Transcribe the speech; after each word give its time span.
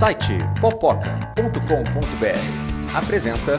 site 0.00 0.32
popoca.com.br 0.62 2.96
apresenta 2.96 3.58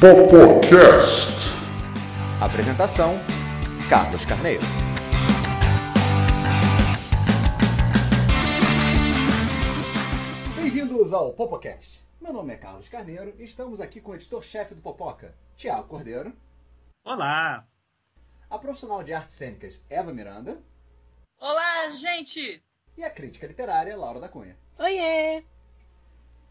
Popocast. 0.00 1.50
Apresentação 2.40 3.18
Carlos 3.90 4.24
Carneiro. 4.24 4.62
Bem-vindos 10.56 11.12
ao 11.12 11.34
Popocast. 11.34 12.02
Meu 12.22 12.32
nome 12.32 12.54
é 12.54 12.56
Carlos 12.56 12.88
Carneiro 12.88 13.34
e 13.38 13.44
estamos 13.44 13.82
aqui 13.82 14.00
com 14.00 14.12
o 14.12 14.14
editor-chefe 14.14 14.74
do 14.74 14.80
Popoca, 14.80 15.34
Tiago 15.56 15.88
Cordeiro, 15.88 16.32
Olá! 17.04 17.66
a 18.48 18.58
profissional 18.58 19.02
de 19.02 19.12
artes 19.12 19.34
cênicas 19.34 19.82
Eva 19.90 20.10
Miranda 20.10 20.58
Olá, 21.38 21.90
gente! 21.90 22.62
e 22.96 23.04
a 23.04 23.10
crítica 23.10 23.46
literária 23.46 23.96
Laura 23.96 24.20
da 24.20 24.28
Cunha. 24.28 24.56
Oiê! 24.78 25.44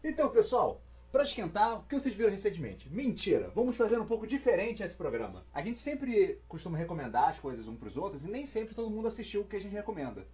Então, 0.02 0.30
pessoal, 0.30 0.80
para 1.12 1.24
esquentar, 1.24 1.78
o 1.78 1.82
que 1.82 1.94
vocês 1.98 2.14
viram 2.14 2.30
recentemente? 2.30 2.88
Mentira! 2.88 3.52
Vamos 3.54 3.76
fazer 3.76 3.98
um 3.98 4.06
pouco 4.06 4.26
diferente 4.26 4.82
esse 4.82 4.96
programa. 4.96 5.44
A 5.52 5.60
gente 5.60 5.78
sempre 5.78 6.40
costuma 6.48 6.78
recomendar 6.78 7.28
as 7.28 7.38
coisas 7.38 7.68
um 7.68 7.76
para 7.76 7.88
os 7.88 7.98
outros 7.98 8.24
e 8.24 8.30
nem 8.30 8.46
sempre 8.46 8.74
todo 8.74 8.88
mundo 8.88 9.08
assistiu 9.08 9.42
o 9.42 9.44
que 9.44 9.56
a 9.56 9.60
gente 9.60 9.74
recomenda. 9.74 10.26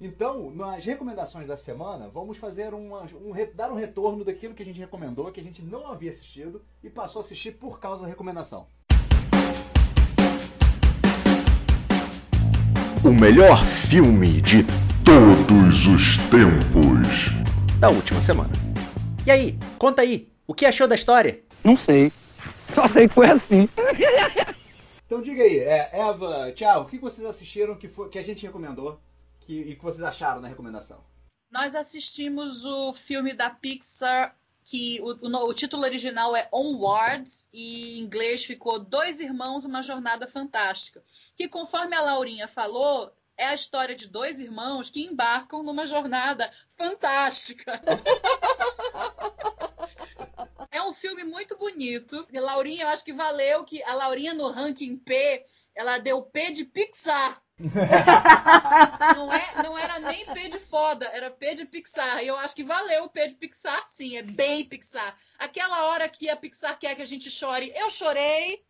Então, 0.00 0.50
nas 0.50 0.82
recomendações 0.82 1.46
da 1.46 1.56
semana, 1.56 2.08
vamos 2.08 2.38
fazer 2.38 2.72
uma, 2.72 3.02
um, 3.02 3.32
dar 3.54 3.70
um 3.70 3.76
retorno 3.76 4.24
daquilo 4.24 4.54
que 4.54 4.62
a 4.62 4.66
gente 4.66 4.80
recomendou, 4.80 5.30
que 5.30 5.40
a 5.40 5.44
gente 5.44 5.62
não 5.62 5.86
havia 5.86 6.10
assistido 6.10 6.64
e 6.82 6.88
passou 6.88 7.20
a 7.20 7.24
assistir 7.24 7.52
por 7.52 7.78
causa 7.78 8.02
da 8.02 8.08
recomendação. 8.08 8.66
O 13.04 13.12
melhor 13.12 13.62
filme 13.66 14.40
de 14.40 14.64
todos 15.04 15.86
os 15.86 16.16
tempos. 16.30 17.34
Da 17.78 17.90
última 17.90 18.22
semana. 18.22 18.73
E 19.26 19.30
aí, 19.30 19.58
conta 19.78 20.02
aí, 20.02 20.30
o 20.46 20.54
que 20.54 20.66
achou 20.66 20.86
da 20.86 20.94
história? 20.94 21.42
Não 21.64 21.76
sei. 21.76 22.12
Só 22.74 22.88
sei 22.88 23.08
que 23.08 23.14
foi 23.14 23.30
assim. 23.30 23.68
Então 25.06 25.22
diga 25.22 25.42
aí, 25.42 25.58
é, 25.58 25.90
Eva, 25.92 26.52
Thiago, 26.52 26.82
o 26.82 26.86
que 26.86 26.98
vocês 26.98 27.26
assistiram 27.26 27.76
que, 27.76 27.88
foi- 27.88 28.08
que 28.08 28.18
a 28.18 28.22
gente 28.22 28.44
recomendou 28.44 28.98
que, 29.40 29.60
e 29.60 29.76
que 29.76 29.82
vocês 29.82 30.02
acharam 30.02 30.40
na 30.40 30.48
recomendação? 30.48 30.98
Nós 31.50 31.74
assistimos 31.74 32.64
o 32.64 32.92
filme 32.92 33.32
da 33.32 33.48
Pixar 33.50 34.36
que 34.64 34.98
o, 35.02 35.26
o 35.28 35.48
o 35.50 35.54
título 35.54 35.82
original 35.82 36.34
é 36.34 36.48
Onward 36.50 37.30
e 37.52 37.98
em 37.98 38.02
inglês 38.02 38.44
ficou 38.44 38.78
Dois 38.78 39.20
Irmãos, 39.20 39.64
uma 39.66 39.82
Jornada 39.82 40.26
Fantástica. 40.26 41.02
Que 41.36 41.46
conforme 41.46 41.94
a 41.94 42.00
Laurinha 42.00 42.48
falou, 42.48 43.12
é 43.36 43.46
a 43.46 43.54
história 43.54 43.94
de 43.94 44.08
dois 44.08 44.40
irmãos 44.40 44.90
que 44.90 45.04
embarcam 45.04 45.62
numa 45.62 45.86
jornada 45.86 46.50
fantástica. 46.76 47.80
É 50.74 50.82
um 50.82 50.92
filme 50.92 51.22
muito 51.22 51.56
bonito. 51.56 52.26
E 52.32 52.40
Laurinha, 52.40 52.82
eu 52.82 52.88
acho 52.88 53.04
que 53.04 53.12
valeu 53.12 53.62
que 53.62 53.80
a 53.84 53.94
Laurinha 53.94 54.34
no 54.34 54.50
ranking 54.50 54.96
P, 54.96 55.46
ela 55.72 55.98
deu 55.98 56.20
P 56.20 56.50
de 56.50 56.64
Pixar. 56.64 57.40
Não, 59.14 59.32
é, 59.32 59.62
não 59.62 59.78
era 59.78 60.00
nem 60.00 60.26
P 60.26 60.48
de 60.48 60.58
foda, 60.58 61.06
era 61.12 61.30
P 61.30 61.54
de 61.54 61.64
Pixar. 61.64 62.24
E 62.24 62.26
eu 62.26 62.36
acho 62.36 62.56
que 62.56 62.64
valeu 62.64 63.04
o 63.04 63.08
P 63.08 63.28
de 63.28 63.34
Pixar, 63.36 63.84
sim, 63.86 64.16
é 64.16 64.22
bem 64.22 64.64
Pixar. 64.64 65.16
Aquela 65.38 65.84
hora 65.84 66.08
que 66.08 66.28
a 66.28 66.36
Pixar 66.36 66.76
quer 66.76 66.96
que 66.96 67.02
a 67.02 67.06
gente 67.06 67.30
chore, 67.30 67.72
eu 67.76 67.88
chorei, 67.88 68.64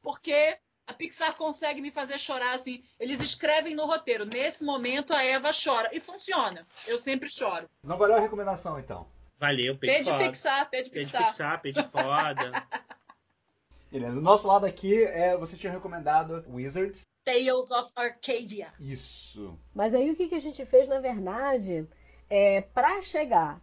porque 0.00 0.56
a 0.88 0.94
Pixar 0.94 1.36
consegue 1.36 1.82
me 1.82 1.90
fazer 1.90 2.18
chorar 2.18 2.54
assim. 2.54 2.82
Eles 2.98 3.20
escrevem 3.20 3.74
no 3.74 3.84
roteiro, 3.84 4.24
nesse 4.24 4.64
momento 4.64 5.12
a 5.12 5.22
Eva 5.22 5.50
chora. 5.52 5.90
E 5.92 6.00
funciona. 6.00 6.66
Eu 6.86 6.98
sempre 6.98 7.28
choro. 7.28 7.68
Não 7.84 7.98
valeu 7.98 8.16
a 8.16 8.20
recomendação, 8.20 8.78
então. 8.78 9.06
Valeu, 9.38 9.76
P 9.76 9.86
P 9.86 9.98
de 9.98 10.10
foda. 10.10 10.30
Pixar, 10.30 10.70
P 10.70 10.82
de 10.82 10.90
P 10.90 11.00
de 11.00 11.04
Pixar. 11.04 11.26
Pixar, 11.26 11.60
P 11.60 11.72
de 11.72 11.82
foda. 11.84 12.66
Beleza, 13.92 14.14
do 14.14 14.22
nosso 14.22 14.46
lado 14.46 14.64
aqui, 14.64 15.02
é, 15.04 15.36
você 15.36 15.56
tinha 15.56 15.72
recomendado 15.72 16.44
Wizards. 16.48 17.02
Tales 17.22 17.70
of 17.70 17.90
Arcadia. 17.94 18.72
Isso. 18.80 19.58
Mas 19.74 19.94
aí 19.94 20.10
o 20.10 20.16
que, 20.16 20.28
que 20.28 20.34
a 20.34 20.40
gente 20.40 20.64
fez, 20.64 20.88
na 20.88 21.00
verdade, 21.00 21.86
é 22.30 22.62
para 22.62 23.00
chegar 23.02 23.60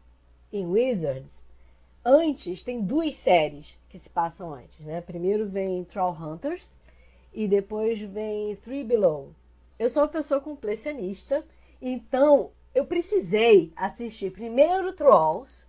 em 0.54 0.66
Wizards, 0.66 1.44
antes 2.04 2.64
tem 2.64 2.82
duas 2.82 3.16
séries 3.16 3.76
que 3.90 3.98
se 3.98 4.10
passam 4.10 4.54
antes, 4.54 4.80
né? 4.80 5.02
Primeiro 5.02 5.48
vem 5.48 5.84
Trollhunters 5.84 6.78
e 7.36 7.48
depois 7.50 8.00
vem 8.00 8.56
Three 8.56 8.86
Below. 8.86 9.36
Eu 9.78 9.90
sou 9.90 10.04
uma 10.04 10.08
pessoa 10.08 10.40
completionista, 10.40 11.46
então 11.82 12.52
eu 12.74 12.86
precisei 12.86 13.74
assistir 13.76 14.32
primeiro 14.32 14.94
Trolls, 14.94 15.66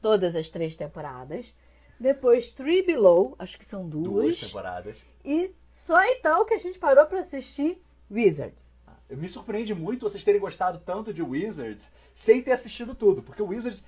todas 0.00 0.36
as 0.36 0.48
três 0.48 0.76
temporadas, 0.76 1.52
depois 1.98 2.52
Three 2.52 2.86
Below, 2.86 3.34
acho 3.40 3.58
que 3.58 3.64
são 3.64 3.88
Duas 3.88 4.04
duas, 4.04 4.38
temporadas. 4.38 4.96
e 5.24 5.50
só 5.70 6.00
então 6.04 6.46
que 6.46 6.54
a 6.54 6.58
gente 6.58 6.78
parou 6.78 7.04
para 7.06 7.20
assistir 7.20 7.82
Wizards. 8.08 8.72
Me 9.10 9.28
surpreende 9.28 9.74
muito 9.74 10.08
vocês 10.08 10.22
terem 10.22 10.40
gostado 10.40 10.78
tanto 10.78 11.12
de 11.12 11.20
Wizards 11.22 11.90
sem 12.14 12.40
ter 12.40 12.52
assistido 12.52 12.94
tudo, 12.94 13.20
porque 13.20 13.42
o 13.42 13.48
Wizards 13.48 13.82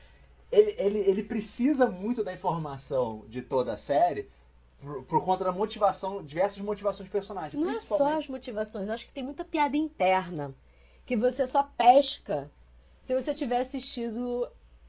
ele, 0.50 0.74
ele, 0.76 0.98
ele 0.98 1.22
precisa 1.22 1.86
muito 1.86 2.24
da 2.24 2.32
informação 2.32 3.24
de 3.28 3.40
toda 3.40 3.72
a 3.72 3.76
série 3.76 4.28
por, 4.82 5.04
por 5.04 5.24
conta 5.24 5.44
da 5.44 5.52
motivação, 5.52 6.22
diversas 6.22 6.58
motivações 6.58 7.06
de 7.06 7.12
personagens. 7.12 7.62
Não 7.62 7.70
é 7.70 7.74
só 7.78 8.16
as 8.18 8.26
motivações, 8.28 8.88
eu 8.88 8.94
acho 8.94 9.06
que 9.06 9.12
tem 9.12 9.22
muita 9.22 9.44
piada 9.44 9.76
interna 9.76 10.52
que 11.06 11.16
você 11.16 11.46
só 11.46 11.62
pesca 11.76 12.50
se 13.04 13.14
você 13.14 13.32
tiver 13.34 13.60
assistido 13.60 14.48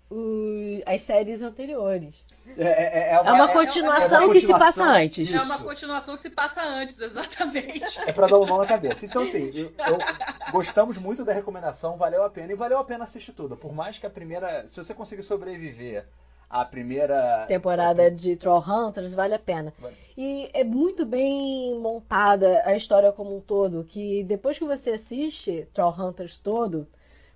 o- 0.09 0.81
as 0.85 1.01
séries 1.01 1.41
anteriores. 1.41 2.13
É, 2.57 2.61
é- 2.63 3.09
é 3.09 3.13
É 3.13 3.19
uma 3.31 3.47
continuação 3.47 4.29
que 4.31 4.41
se 4.41 4.47
passa 4.47 4.83
antes. 4.83 5.29
Isso. 5.29 5.37
É 5.37 5.41
uma 5.41 5.57
continuação 5.59 6.15
que 6.17 6.23
se 6.23 6.29
passa 6.29 6.61
antes, 6.61 6.99
exatamente. 6.99 7.99
É 8.01 8.11
pra 8.11 8.27
dar 8.27 8.37
um 8.37 8.45
nó 8.45 8.57
na 8.57 8.65
cabeça. 8.65 9.05
Então, 9.05 9.21
assim, 9.21 9.49
eu- 9.55 9.67
eu- 9.87 10.51
gostamos 10.51 10.97
muito 10.97 11.23
da 11.23 11.31
recomendação, 11.33 11.95
valeu 11.97 12.21
a 12.23 12.29
pena. 12.29 12.51
E 12.51 12.55
valeu 12.55 12.79
a 12.79 12.83
pena 12.83 13.05
assistir 13.05 13.31
tudo. 13.31 13.55
Por 13.55 13.73
mais 13.73 13.97
que 13.97 14.05
a 14.05 14.09
primeira. 14.09 14.67
Se 14.67 14.75
você 14.83 14.93
conseguir 14.93 15.23
sobreviver 15.23 16.05
à 16.53 16.63
primeira. 16.63 17.45
Temporada 17.47 18.11
de 18.11 18.37
Trollhunters 18.37 19.15
vale 19.15 19.33
a 19.33 19.39
pena. 19.39 19.73
Vale. 19.79 19.95
E 20.15 20.51
é 20.53 20.63
muito 20.63 21.03
bem 21.03 21.79
montada 21.79 22.61
a 22.63 22.75
história 22.75 23.11
como 23.11 23.35
um 23.35 23.41
todo, 23.41 23.83
que 23.83 24.23
depois 24.23 24.59
que 24.59 24.63
você 24.63 24.91
assiste 24.91 25.67
Trollhunters 25.73 26.37
todo, 26.37 26.87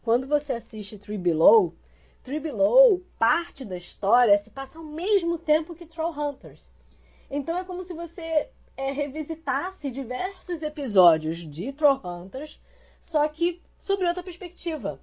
quando 0.04 0.28
você 0.28 0.54
assiste 0.54 1.00
Three 1.00 1.18
Below, 1.18 1.74
Three 2.22 2.40
Below, 2.40 3.02
parte 3.18 3.66
da 3.66 3.76
história 3.76 4.38
se 4.38 4.52
passa 4.52 4.78
ao 4.78 4.86
mesmo 4.86 5.40
tempo 5.40 5.74
que 5.74 5.88
Trollhunters. 5.88 6.62
Então 7.32 7.58
é 7.58 7.64
como 7.64 7.84
se 7.84 7.96
você 7.96 8.50
é, 8.78 8.92
revisitasse 8.92 9.90
diversos 9.90 10.62
episódios 10.62 11.38
de 11.40 11.74
Trollhunters, 11.74 12.62
só 13.02 13.28
que 13.28 13.64
sobre 13.80 14.06
outra 14.06 14.22
perspectiva. 14.22 15.00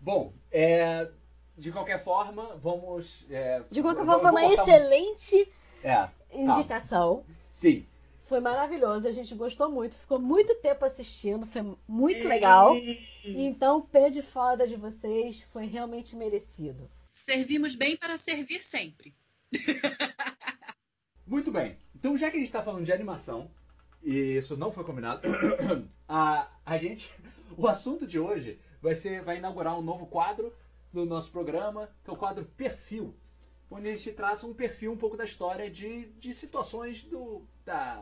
Bom, 0.00 0.32
é, 0.50 1.08
de 1.56 1.72
qualquer 1.72 2.02
forma, 2.02 2.56
vamos. 2.62 3.24
é, 3.30 3.62
De 3.70 3.80
qualquer 3.82 4.04
forma, 4.04 4.20
foi 4.20 4.30
uma 4.30 4.40
cortar 4.40 4.48
um- 4.48 4.52
excelente 4.74 5.52
É, 5.82 6.08
indicação. 6.32 7.24
sim. 7.52 7.86
Foi 8.26 8.40
maravilhoso, 8.40 9.06
a 9.06 9.12
gente 9.12 9.34
gostou 9.36 9.70
muito, 9.70 9.94
ficou 9.94 10.18
muito 10.18 10.52
tempo 10.56 10.84
assistindo, 10.84 11.46
foi 11.46 11.62
muito 11.86 12.26
legal. 12.26 12.74
Então, 13.24 13.80
P 13.80 14.10
de 14.10 14.20
foda 14.20 14.66
de 14.66 14.74
vocês 14.74 15.42
foi 15.52 15.64
realmente 15.66 16.16
merecido. 16.16 16.90
Servimos 17.12 17.76
bem 17.76 17.96
para 17.96 18.16
servir 18.16 18.60
sempre. 18.60 19.14
Muito 21.26 21.50
bem. 21.50 21.76
Então, 21.94 22.16
já 22.16 22.30
que 22.30 22.36
a 22.36 22.38
gente 22.38 22.48
está 22.48 22.62
falando 22.62 22.84
de 22.84 22.92
animação, 22.92 23.50
e 24.02 24.36
isso 24.36 24.56
não 24.56 24.70
foi 24.70 24.84
combinado, 24.84 25.22
a, 26.08 26.48
a 26.64 26.78
gente. 26.78 27.10
O 27.58 27.66
assunto 27.68 28.06
de 28.06 28.18
hoje 28.18 28.58
vai 28.82 28.94
ser. 28.94 29.22
Vai 29.22 29.38
inaugurar 29.38 29.78
um 29.78 29.82
novo 29.82 30.04
quadro 30.06 30.52
no 30.96 31.04
nosso 31.04 31.30
programa, 31.30 31.90
que 32.02 32.10
é 32.10 32.12
o 32.12 32.16
quadro 32.16 32.44
Perfil. 32.56 33.14
Onde 33.70 33.88
a 33.88 33.96
gente 33.96 34.12
traça 34.12 34.46
um 34.46 34.54
perfil 34.54 34.92
um 34.92 34.96
pouco 34.96 35.16
da 35.16 35.24
história 35.24 35.70
de, 35.70 36.06
de 36.20 36.32
situações 36.32 37.02
do, 37.02 37.42
da, 37.64 38.00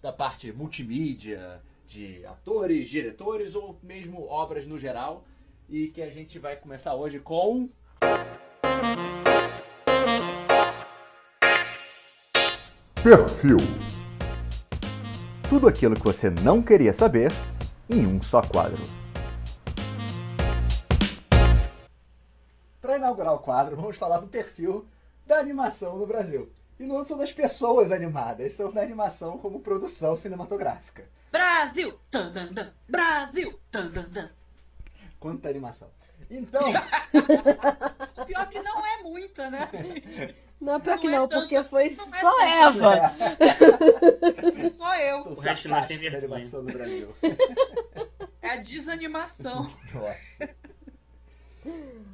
da 0.00 0.12
parte 0.12 0.50
multimídia, 0.50 1.62
de 1.86 2.24
atores, 2.24 2.88
diretores 2.88 3.54
ou 3.54 3.78
mesmo 3.82 4.26
obras 4.26 4.66
no 4.66 4.78
geral. 4.78 5.24
E 5.68 5.88
que 5.88 6.02
a 6.02 6.10
gente 6.10 6.38
vai 6.38 6.56
começar 6.56 6.94
hoje 6.94 7.20
com. 7.20 7.68
Perfil. 13.02 13.58
Tudo 15.48 15.68
aquilo 15.68 15.94
que 15.94 16.02
você 16.02 16.30
não 16.30 16.62
queria 16.62 16.92
saber 16.92 17.30
em 17.88 18.06
um 18.06 18.20
só 18.20 18.40
quadro. 18.40 19.03
Inaugurar 23.14 23.34
o 23.34 23.38
quadro, 23.38 23.76
vamos 23.76 23.96
falar 23.96 24.18
do 24.18 24.26
perfil 24.26 24.86
da 25.26 25.38
animação 25.38 25.96
no 25.96 26.06
Brasil. 26.06 26.50
E 26.78 26.82
não 26.84 27.04
são 27.04 27.16
das 27.16 27.32
pessoas 27.32 27.92
animadas, 27.92 28.54
são 28.54 28.72
da 28.72 28.82
animação 28.82 29.38
como 29.38 29.60
produção 29.60 30.16
cinematográfica. 30.16 31.04
Brasil! 31.30 31.98
Tandandã, 32.10 32.72
Brasil! 32.88 33.58
Tandandã. 33.70 34.28
Quanta 35.20 35.48
animação. 35.48 35.88
Então, 36.30 36.62
Pior 38.26 38.48
que 38.48 38.60
não 38.60 38.86
é 38.86 39.02
muita, 39.02 39.50
né, 39.50 39.68
gente? 39.72 40.34
Não, 40.60 40.80
pior 40.80 40.98
que 40.98 41.06
Não 41.06 41.14
é 41.14 41.18
não, 41.18 41.28
tanto, 41.28 41.40
porque 41.42 41.62
foi 41.64 41.84
não 41.84 41.88
é 41.88 42.20
só 42.20 42.36
tanto. 42.36 42.42
Eva. 42.42 43.14
Só 44.70 44.96
eu. 44.96 45.18
O 45.28 45.34
resto 45.34 45.68
nós 45.68 45.86
tem 45.86 45.98
vergonha. 45.98 46.24
animação 46.24 46.64
do 46.64 46.72
Brasil. 46.72 47.14
É 48.40 48.50
a 48.50 48.56
desanimação. 48.56 49.70
Nossa. 49.92 50.48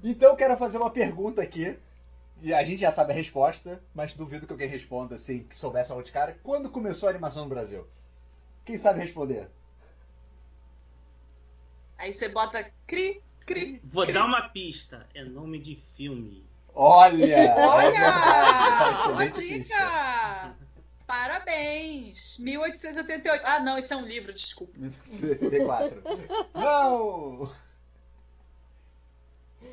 Então 0.03 0.31
eu 0.31 0.37
quero 0.37 0.57
fazer 0.57 0.79
uma 0.79 0.91
pergunta 0.91 1.43
aqui. 1.43 1.77
E 2.43 2.55
a 2.55 2.65
gente 2.65 2.81
já 2.81 2.91
sabe 2.91 3.13
a 3.13 3.15
resposta, 3.15 3.83
mas 3.95 4.15
duvido 4.15 4.47
que 4.47 4.53
alguém 4.53 4.69
responda 4.69 5.17
assim, 5.17 5.45
que 5.45 5.55
soubesse 5.55 5.91
logo 5.91 6.03
de 6.03 6.11
cara. 6.11 6.39
Quando 6.43 6.71
começou 6.71 7.07
a 7.09 7.11
animação 7.11 7.43
no 7.43 7.51
Brasil? 7.51 7.87
Quem 8.65 8.79
sabe 8.79 9.01
responder? 9.01 9.49
Aí 11.99 12.15
você 12.15 12.31
bota 12.31 12.73
cri, 12.87 13.23
cri. 13.45 13.79
Vou 13.85 14.11
dar 14.11 14.25
uma 14.25 14.49
pista. 14.49 15.07
É 15.15 15.23
nome 15.23 15.59
de 15.59 15.77
filme. 15.95 16.47
Olha! 16.75 17.55
Olha! 17.59 18.93
Excelente 18.95 19.39
pista. 19.39 19.59
dica! 19.59 20.57
Parabéns! 21.07 22.39
1888. 22.39 23.43
Ah, 23.45 23.61
não, 23.61 23.77
isso 23.77 23.93
é 23.93 23.97
um 23.97 24.07
livro, 24.07 24.33
desculpa. 24.33 24.73
1974. 24.79 26.03
Não! 26.55 27.53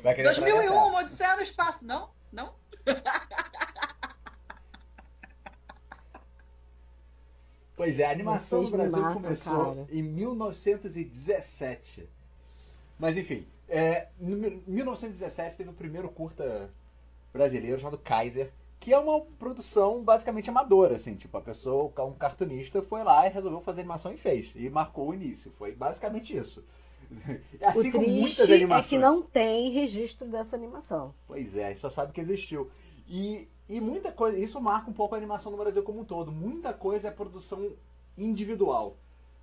Vai 0.02 0.14
querer 0.14 0.28
2001, 0.28 0.56
atravessar. 0.58 0.84
uma 0.86 1.00
Odisseia 1.00 1.36
no 1.36 1.42
Espaço. 1.42 1.84
Não? 1.84 2.10
Não? 2.32 2.54
Pois 7.76 7.98
é, 8.00 8.06
a 8.06 8.10
animação 8.10 8.62
Vocês 8.62 8.72
no 8.72 8.76
me 8.76 8.82
Brasil 8.82 9.00
matam, 9.00 9.22
começou 9.22 9.64
cara. 9.66 9.86
em 9.92 10.02
1917. 10.02 12.08
Mas 12.98 13.16
enfim, 13.16 13.46
é, 13.68 14.08
em 14.20 14.34
1917 14.66 15.56
teve 15.56 15.70
o 15.70 15.72
primeiro 15.72 16.08
curta 16.08 16.68
brasileiro 17.32 17.78
chamado 17.78 17.96
Kaiser, 17.98 18.50
que 18.80 18.92
é 18.92 18.98
uma 18.98 19.20
produção 19.38 20.02
basicamente 20.02 20.50
amadora, 20.50 20.96
assim, 20.96 21.14
tipo, 21.14 21.36
a 21.36 21.40
pessoa, 21.40 21.92
um 22.04 22.14
cartunista 22.14 22.82
foi 22.82 23.04
lá 23.04 23.28
e 23.28 23.30
resolveu 23.30 23.60
fazer 23.60 23.82
animação 23.82 24.12
e 24.12 24.16
fez, 24.16 24.50
e 24.56 24.68
marcou 24.68 25.10
o 25.10 25.14
início, 25.14 25.52
foi 25.56 25.70
basicamente 25.72 26.36
isso. 26.36 26.64
Assim 27.62 27.88
o 27.88 27.92
como 27.92 28.08
muitas 28.08 28.36
triste 28.36 28.52
é 28.52 28.56
animações. 28.56 28.88
que 28.88 28.98
não 28.98 29.22
tem 29.22 29.70
registro 29.70 30.28
dessa 30.28 30.56
animação. 30.56 31.14
Pois 31.26 31.56
é, 31.56 31.74
só 31.76 31.90
sabe 31.90 32.12
que 32.12 32.20
existiu. 32.20 32.70
E, 33.08 33.48
e 33.68 33.80
muita 33.80 34.12
coisa, 34.12 34.38
isso 34.38 34.60
marca 34.60 34.90
um 34.90 34.92
pouco 34.92 35.14
a 35.14 35.18
animação 35.18 35.50
no 35.50 35.58
Brasil 35.58 35.82
como 35.82 36.00
um 36.00 36.04
todo. 36.04 36.30
Muita 36.30 36.72
coisa 36.72 37.08
é 37.08 37.10
produção 37.10 37.72
individual. 38.16 38.96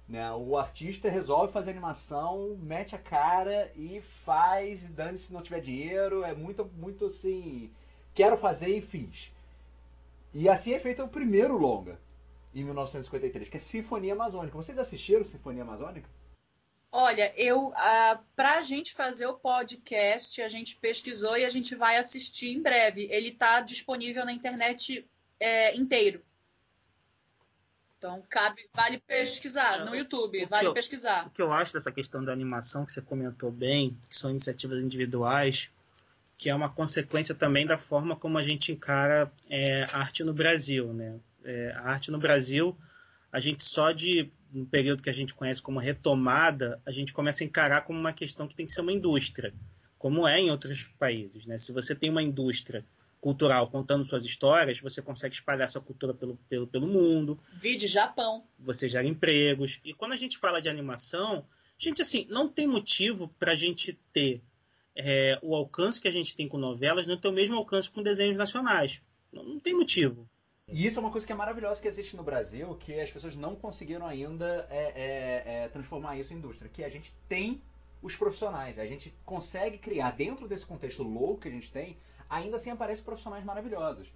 Né? 0.08 0.32
O 0.34 0.56
artista 0.58 1.10
resolve 1.10 1.52
fazer 1.52 1.72
animação, 1.72 2.56
mete 2.62 2.96
a 2.96 3.00
cara 3.00 3.72
e 3.76 4.02
faz, 4.24 4.82
dane 4.90 5.18
se 5.18 5.34
não 5.34 5.42
tiver 5.42 5.62
dinheiro, 5.62 6.24
é 6.24 6.34
muito, 6.34 6.70
muito 6.78 7.06
assim, 7.06 7.72
quero 8.14 8.38
fazer 8.38 8.70
e 8.70 8.82
fiz. 8.82 9.32
E 10.34 10.48
assim 10.48 10.74
é 10.74 10.80
feito 10.80 11.02
o 11.04 11.08
primeiro 11.08 11.58
longa, 11.58 11.98
em 12.54 12.64
1953, 12.64 13.50
que 13.50 13.58
é 13.58 13.60
Sinfonia 13.60 14.14
Amazônica. 14.14 14.56
Vocês 14.56 14.78
assistiram 14.78 15.26
Sinfonia 15.26 15.64
Amazônica? 15.64 16.08
Olha, 16.98 17.34
eu, 17.36 17.74
ah, 17.76 18.22
pra 18.38 18.62
gente 18.62 18.94
fazer 18.94 19.26
o 19.28 19.34
podcast, 19.34 20.42
a 20.42 20.48
gente 20.48 20.78
pesquisou 20.78 21.38
e 21.38 21.44
a 21.44 21.50
gente 21.50 21.76
vai 21.76 21.98
assistir 21.98 22.56
em 22.56 22.62
breve. 22.62 23.10
Ele 23.12 23.32
tá 23.32 23.60
disponível 23.60 24.24
na 24.24 24.32
internet 24.32 25.06
é, 25.38 25.76
inteiro. 25.76 26.24
Então, 27.98 28.24
cabe, 28.30 28.70
vale 28.74 28.98
pesquisar 29.00 29.84
no 29.84 29.94
YouTube, 29.94 30.46
vale 30.46 30.68
eu- 30.68 30.74
pesquisar. 30.74 31.28
O 31.28 31.32
que 31.32 31.42
eu 31.42 31.52
acho 31.52 31.74
dessa 31.74 31.92
questão 31.92 32.24
da 32.24 32.32
animação 32.32 32.86
que 32.86 32.94
você 32.94 33.02
comentou 33.02 33.52
bem, 33.52 34.00
que 34.10 34.16
são 34.16 34.32
iniciativas 34.32 34.82
individuais, 34.82 35.70
que 36.38 36.50
é 36.50 36.56
uma 36.56 36.70
consequência 36.70 37.36
também 37.36 37.68
da 37.68 37.78
forma 37.78 38.16
como 38.16 38.38
a 38.38 38.44
gente 38.44 38.72
encara 38.72 39.30
é, 39.50 39.84
a 39.92 39.98
arte 39.98 40.24
no 40.24 40.34
Brasil, 40.34 40.94
né? 40.94 41.20
É, 41.44 41.74
a 41.76 41.90
arte 41.90 42.10
no 42.10 42.20
Brasil, 42.20 42.78
a 43.34 43.42
gente 43.42 43.66
só 43.66 43.92
de 43.92 44.32
um 44.56 44.66
período 44.66 45.04
que 45.04 45.10
a 45.10 45.14
gente 45.14 45.34
conhece 45.34 45.62
como 45.62 45.80
retomada, 45.80 46.82
a 46.86 46.92
gente 46.92 47.12
começa 47.12 47.44
a 47.44 47.46
encarar 47.46 47.82
como 47.82 48.00
uma 48.00 48.14
questão 48.14 48.48
que 48.48 48.56
tem 48.56 48.66
que 48.66 48.72
ser 48.72 48.82
uma 48.82 48.94
indústria, 48.94 49.54
como 49.98 50.28
é 50.28 50.40
em 50.40 50.50
outros 50.50 50.84
países, 50.98 51.46
né? 51.46 51.58
Se 51.58 51.72
você 51.72 51.94
tem 51.94 52.10
uma 52.10 52.24
indústria 52.24 52.86
cultural 53.20 53.68
contando 53.70 54.06
suas 54.06 54.24
histórias, 54.24 54.80
você 54.80 55.02
consegue 55.02 55.34
espalhar 55.34 55.68
sua 55.68 55.82
cultura 55.82 56.14
pelo, 56.14 56.38
pelo, 56.48 56.68
pelo 56.68 56.88
mundo, 56.88 57.40
Vídeo 57.56 57.88
Japão. 57.88 58.46
você 58.60 58.88
gera 58.88 59.08
empregos. 59.08 59.80
E 59.84 59.94
quando 59.94 60.14
a 60.14 60.18
gente 60.18 60.38
fala 60.38 60.62
de 60.62 60.70
animação, 60.70 61.46
gente, 61.78 62.02
assim, 62.02 62.28
não 62.30 62.48
tem 62.48 62.68
motivo 62.68 63.28
para 63.40 63.54
a 63.54 63.56
gente 63.56 64.00
ter 64.14 64.44
é, 64.96 65.38
o 65.42 65.56
alcance 65.56 66.00
que 66.00 66.08
a 66.08 66.12
gente 66.12 66.36
tem 66.36 66.48
com 66.48 66.58
novelas 66.58 67.08
não 67.08 67.18
ter 67.18 67.28
o 67.28 67.34
mesmo 67.34 67.58
alcance 67.58 67.90
com 67.90 68.04
desenhos 68.04 68.38
nacionais. 68.38 69.02
Não, 69.34 69.44
não 69.44 69.60
tem 69.60 69.74
motivo. 69.74 70.30
E 70.68 70.86
isso 70.86 70.98
é 70.98 71.02
uma 71.02 71.12
coisa 71.12 71.26
que 71.26 71.32
é 71.32 71.36
maravilhosa 71.36 71.80
que 71.82 71.88
existe 71.88 72.16
no 72.18 72.24
Brasil, 72.24 72.76
que 72.76 73.00
as 73.00 73.12
pessoas 73.12 73.36
não 73.36 73.56
conseguiram 73.56 74.06
ainda 74.06 74.68
é, 74.70 74.84
é, 74.96 75.64
é, 75.64 75.68
transformar 75.70 76.18
isso 76.18 76.34
em 76.34 76.38
indústria. 76.38 76.70
Que 76.70 76.84
a 76.84 76.90
gente 76.90 77.14
tem 77.30 77.62
os 78.02 78.16
profissionais, 78.16 78.78
a 78.80 78.86
gente 78.86 79.14
consegue 79.26 79.78
criar 79.78 80.12
dentro 80.12 80.48
desse 80.48 80.66
contexto 80.66 81.04
louco 81.04 81.42
que 81.42 81.48
a 81.48 81.52
gente 81.52 81.72
tem, 81.72 81.98
ainda 82.30 82.58
assim 82.58 82.72
aparecem 82.72 83.04
profissionais 83.04 83.44
maravilhosos. 83.46 84.08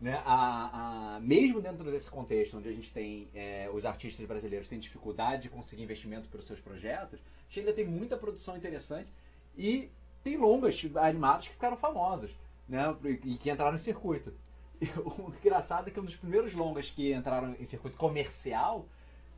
Né? 0.00 0.22
A, 0.24 1.16
a- 1.16 1.20
mesmo 1.20 1.60
dentro 1.60 1.84
desse 1.90 2.10
contexto 2.10 2.56
onde 2.56 2.68
a 2.70 2.72
gente 2.72 2.90
tem 2.92 3.28
é, 3.34 3.68
os 3.72 3.84
artistas 3.84 4.26
brasileiros 4.26 4.68
têm 4.68 4.78
dificuldade 4.78 5.42
de 5.42 5.48
conseguir 5.50 5.82
investimento 5.82 6.28
para 6.28 6.40
os 6.40 6.46
seus 6.46 6.60
projetos, 6.60 7.20
a 7.20 7.44
gente 7.48 7.60
ainda 7.60 7.72
tem 7.74 7.84
muita 7.86 8.16
produção 8.16 8.56
interessante 8.56 9.12
e 9.56 9.90
tem 10.24 10.38
longas 10.38 10.80
animados 10.96 11.46
que 11.48 11.52
ficaram 11.52 11.76
famosos 11.76 12.30
né? 12.66 12.96
e 13.24 13.36
que 13.36 13.50
entraram 13.50 13.72
no 13.72 13.78
circuito. 13.78 14.32
O 15.04 15.32
engraçado 15.40 15.88
é 15.88 15.90
que 15.90 16.00
um 16.00 16.04
dos 16.04 16.16
primeiros 16.16 16.54
longas 16.54 16.90
que 16.90 17.12
entraram 17.12 17.54
em 17.58 17.64
circuito 17.64 17.96
comercial 17.96 18.88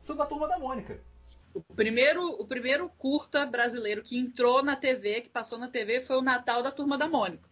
são 0.01 0.15
da 0.15 0.25
Turma 0.25 0.47
da 0.47 0.57
Mônica. 0.57 0.99
O 1.53 1.61
primeiro, 1.61 2.25
o 2.41 2.45
primeiro 2.45 2.89
curta 2.97 3.45
brasileiro 3.45 4.01
que 4.01 4.17
entrou 4.17 4.63
na 4.63 4.75
TV, 4.75 5.21
que 5.21 5.29
passou 5.29 5.59
na 5.59 5.67
TV, 5.67 6.01
foi 6.01 6.17
o 6.17 6.21
Natal 6.21 6.63
da 6.63 6.71
Turma 6.71 6.97
da 6.97 7.07
Mônica. 7.07 7.47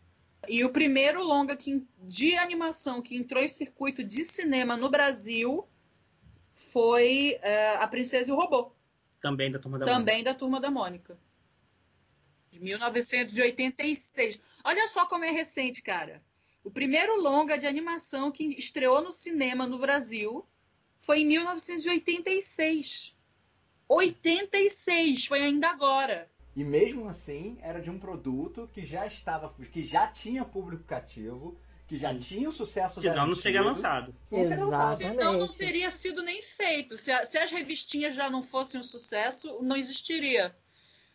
E 0.48 0.66
o 0.66 0.72
primeiro 0.72 1.24
longa 1.24 1.56
que, 1.56 1.86
de 2.00 2.36
animação 2.36 3.02
que 3.02 3.16
entrou 3.16 3.44
em 3.44 3.48
circuito 3.48 4.04
de 4.04 4.24
cinema 4.24 4.76
no 4.76 4.90
Brasil 4.90 5.68
foi 6.56 7.38
é, 7.44 7.76
A 7.76 7.88
Princesa 7.88 8.32
e 8.32 8.34
o 8.34 8.36
Robô, 8.36 8.72
Também 9.22 9.52
da 9.52 9.60
turma 9.60 9.78
da 9.78 9.86
Mônica. 9.86 10.00
também 10.00 10.24
da 10.24 10.34
Turma 10.34 10.60
da 10.60 10.72
Mônica. 10.72 11.20
De 12.52 12.60
1986. 12.60 14.40
Olha 14.64 14.88
só 14.88 15.06
como 15.06 15.26
é 15.26 15.32
recente, 15.32 15.82
cara. 15.84 16.24
O 16.64 16.70
primeiro 16.72 17.20
longa 17.22 17.58
de 17.58 17.66
animação 17.66 18.32
que 18.32 18.44
estreou 18.46 19.02
no 19.02 19.12
cinema 19.12 19.66
no 19.68 19.78
Brasil 19.80 20.46
foi 21.02 21.22
em 21.22 21.26
1986. 21.26 23.16
86, 23.88 25.26
foi 25.26 25.42
ainda 25.42 25.70
agora. 25.70 26.30
E 26.56 26.64
mesmo 26.64 27.08
assim, 27.08 27.58
era 27.62 27.80
de 27.82 27.90
um 27.90 27.98
produto 28.00 28.70
que 28.74 28.86
já 28.86 29.06
estava, 29.08 29.54
que 29.72 29.86
já 29.86 30.08
tinha 30.08 30.46
público 30.46 30.84
cativo, 30.84 31.58
que 31.88 31.98
já 31.98 32.14
Sim. 32.14 32.20
tinha 32.20 32.50
o 32.50 32.52
sucesso 32.52 33.02
Senão 33.02 33.10
não 33.16 33.22
garantido. 33.24 33.42
seria 33.42 33.62
lançado. 33.62 34.16
Senão. 34.30 34.68
Exato. 34.68 34.98
Senão 34.98 35.14
não 35.16 35.30
Exatamente. 35.40 35.58
teria 35.58 35.90
sido 35.92 36.22
nem 36.24 36.42
feito. 36.42 36.98
Se, 36.98 37.12
a- 37.12 37.26
se 37.26 37.38
as 37.38 37.52
revistinhas 37.52 38.16
já 38.16 38.30
não 38.30 38.44
fossem 38.44 38.80
um 38.80 38.84
sucesso, 38.84 39.60
não 39.62 39.76
existiria. 39.76 40.56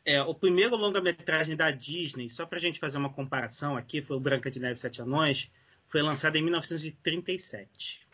É, 0.07 0.23
o 0.23 0.33
primeiro 0.33 0.77
longa-metragem 0.77 1.57
da 1.57 1.73
Disney, 1.73 2.31
só 2.31 2.47
pra 2.47 2.61
gente 2.61 2.79
fazer 2.79 2.97
uma 2.97 3.13
comparação 3.13 3.77
aqui, 3.77 4.01
foi 4.01 4.17
o 4.17 4.21
Branca 4.21 4.49
de 4.49 4.61
Neve 4.61 4.75
e 4.75 4.81
Sete 4.81 5.03
Anões, 5.03 5.51
foi 5.89 6.01
lançado 6.01 6.37
em 6.37 6.43
1937. 6.43 8.07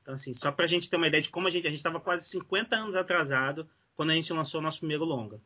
Então, 0.00 0.14
assim, 0.14 0.32
só 0.32 0.50
pra 0.50 0.66
gente 0.66 0.88
ter 0.88 0.96
uma 0.96 1.06
ideia 1.06 1.22
de 1.22 1.28
como 1.28 1.46
a 1.46 1.50
gente... 1.50 1.66
A 1.66 1.70
gente 1.70 1.78
estava 1.78 2.00
quase 2.00 2.26
50 2.30 2.74
anos 2.74 2.96
atrasado 2.96 3.68
quando 3.94 4.08
a 4.08 4.14
gente 4.14 4.32
lançou 4.32 4.58
o 4.58 4.62
nosso 4.62 4.78
primeiro 4.78 5.04
longa. 5.04 5.38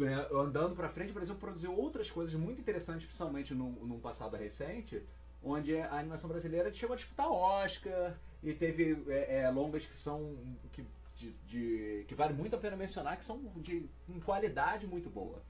É, 0.00 0.36
andando 0.36 0.76
pra 0.76 0.90
frente, 0.90 1.12
o 1.12 1.14
Brasil 1.14 1.34
produziu 1.36 1.74
outras 1.74 2.10
coisas 2.10 2.34
muito 2.34 2.60
interessantes, 2.60 3.06
principalmente 3.06 3.54
num, 3.54 3.72
num 3.72 3.98
passado 3.98 4.36
recente, 4.36 5.02
onde 5.42 5.78
a 5.78 5.98
animação 5.98 6.28
brasileira 6.28 6.70
chegou 6.70 6.92
a 6.92 6.96
disputar 6.96 7.30
Oscar 7.30 8.14
e 8.42 8.52
teve 8.52 9.02
é, 9.08 9.40
é, 9.40 9.50
longas 9.50 9.86
que 9.86 9.96
são 9.96 10.36
que, 10.72 10.84
de, 11.18 11.32
de- 11.46 12.04
que 12.06 12.14
vale 12.14 12.32
muito 12.34 12.54
a 12.56 12.58
pena 12.58 12.76
mencionar, 12.76 13.16
que 13.18 13.24
são 13.24 13.40
de 13.56 13.88
qualidade 14.24 14.86
muito 14.86 15.10
boa. 15.10 15.42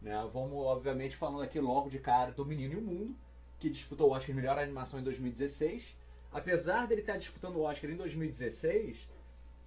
Né? 0.00 0.14
Vamos, 0.32 0.54
obviamente, 0.66 1.16
falando 1.16 1.42
aqui 1.42 1.60
logo 1.60 1.88
de 1.88 1.98
cara 1.98 2.32
do 2.32 2.44
Menino 2.44 2.74
e 2.74 2.76
o 2.76 2.82
Mundo, 2.82 3.16
que 3.58 3.70
disputou 3.70 4.08
o 4.08 4.12
Oscar 4.12 4.26
de 4.26 4.34
melhor 4.34 4.58
animação 4.58 4.98
em 4.98 5.02
2016. 5.04 5.96
Apesar 6.32 6.86
dele 6.86 7.02
estar 7.02 7.16
disputando 7.16 7.56
o 7.56 7.62
Oscar 7.62 7.90
em 7.90 7.96
2016, 7.96 9.08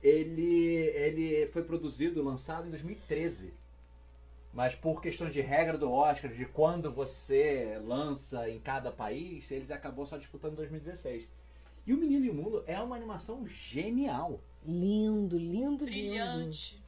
ele, 0.04 0.78
ele 0.96 1.48
foi 1.48 1.64
produzido, 1.64 2.22
lançado 2.24 2.68
em 2.68 2.72
2013. 2.72 3.54
Mas 4.54 4.74
por 4.76 5.02
questões 5.02 5.34
de 5.34 5.42
regra 5.42 5.78
do 5.78 5.92
Oscar, 5.92 6.32
de 6.32 6.46
quando 6.46 6.92
você 6.92 7.80
lança 7.86 8.50
em 8.50 8.60
cada 8.60 8.92
país, 8.92 9.50
eles 9.52 9.70
acabou 9.70 10.06
só 10.06 10.18
disputando 10.18 10.54
em 10.54 10.56
2016. 10.56 11.28
E 11.86 11.94
o 11.94 11.98
Menino 11.98 12.26
e 12.26 12.30
o 12.30 12.34
Mundo 12.34 12.64
é 12.66 12.80
uma 12.80 12.96
animação 12.96 13.46
genial. 13.48 14.40
Lindo, 14.68 15.38
lindo, 15.38 15.86
lindo. 15.86 15.86
Brilhante. 15.86 16.84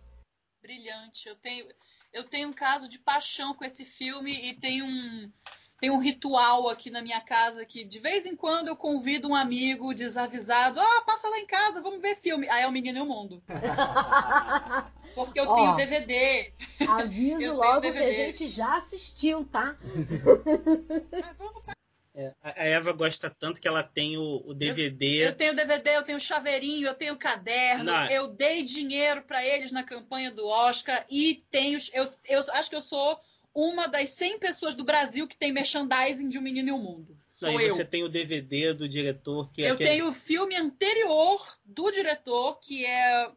Brilhante. 0.61 1.29
Eu 1.29 1.35
tenho, 1.35 1.67
eu 2.11 2.23
tenho 2.23 2.49
um 2.49 2.53
caso 2.53 2.89
de 2.89 2.97
paixão 2.99 3.53
com 3.53 3.63
esse 3.63 3.85
filme 3.85 4.33
e 4.49 4.53
tem 4.53 4.81
um, 4.81 5.31
tem 5.79 5.91
um 5.91 5.99
ritual 5.99 6.69
aqui 6.69 6.89
na 6.89 7.01
minha 7.01 7.21
casa 7.21 7.65
que 7.65 7.83
de 7.83 7.99
vez 7.99 8.25
em 8.25 8.35
quando 8.35 8.69
eu 8.69 8.75
convido 8.75 9.29
um 9.29 9.35
amigo 9.35 9.93
desavisado, 9.93 10.81
ah, 10.81 11.01
passa 11.05 11.29
lá 11.29 11.39
em 11.39 11.45
casa, 11.45 11.81
vamos 11.81 12.01
ver 12.01 12.17
filme. 12.17 12.49
Aí 12.49 12.63
é 12.63 12.67
o 12.67 12.71
Menino 12.71 12.97
e 12.97 13.01
o 13.01 13.05
Mundo. 13.05 13.43
Porque 15.13 15.39
eu 15.39 15.47
Ó, 15.49 15.55
tenho 15.55 15.75
DVD. 15.75 16.53
Aviso 16.87 17.53
logo 17.55 17.81
que 17.81 17.87
a 17.87 17.91
DVD. 17.91 18.13
gente 18.13 18.47
já 18.47 18.77
assistiu, 18.77 19.45
tá? 19.45 19.77
É, 22.19 22.33
a 22.41 22.65
Eva 22.65 22.91
gosta 22.93 23.29
tanto 23.29 23.61
que 23.61 23.67
ela 23.67 23.83
tem 23.83 24.17
o, 24.17 24.41
o 24.43 24.51
DVD. 24.55 25.27
Eu 25.27 25.35
tenho 25.35 25.55
DVD, 25.55 25.97
eu 25.97 26.03
tenho 26.03 26.19
chaveirinho, 26.19 26.87
eu 26.87 26.95
tenho 26.95 27.15
caderno, 27.15 27.83
Não. 27.83 28.09
eu 28.09 28.27
dei 28.27 28.63
dinheiro 28.63 29.21
pra 29.21 29.45
eles 29.45 29.71
na 29.71 29.83
campanha 29.83 30.31
do 30.31 30.47
Oscar 30.47 31.05
e 31.11 31.45
tenho. 31.51 31.77
Eu, 31.93 32.07
eu 32.27 32.43
acho 32.53 32.71
que 32.71 32.75
eu 32.75 32.81
sou 32.81 33.19
uma 33.53 33.85
das 33.87 34.09
100 34.09 34.39
pessoas 34.39 34.73
do 34.73 34.83
Brasil 34.83 35.27
que 35.27 35.37
tem 35.37 35.51
merchandising 35.51 36.27
de 36.27 36.39
Um 36.39 36.41
Menino 36.41 36.69
e 36.69 36.71
o 36.71 36.79
Mundo. 36.79 37.15
Sou 37.31 37.51
Não, 37.51 37.61
e 37.61 37.65
eu. 37.65 37.75
você 37.75 37.85
tem 37.85 38.03
o 38.03 38.09
DVD 38.09 38.73
do 38.73 38.89
diretor 38.89 39.51
que 39.51 39.63
é 39.63 39.69
Eu 39.69 39.75
aquele- 39.75 39.89
tenho 39.91 40.07
o 40.09 40.13
filme 40.13 40.55
anterior 40.55 41.55
do 41.63 41.91
diretor, 41.91 42.59
que 42.59 42.83
é 42.83 43.29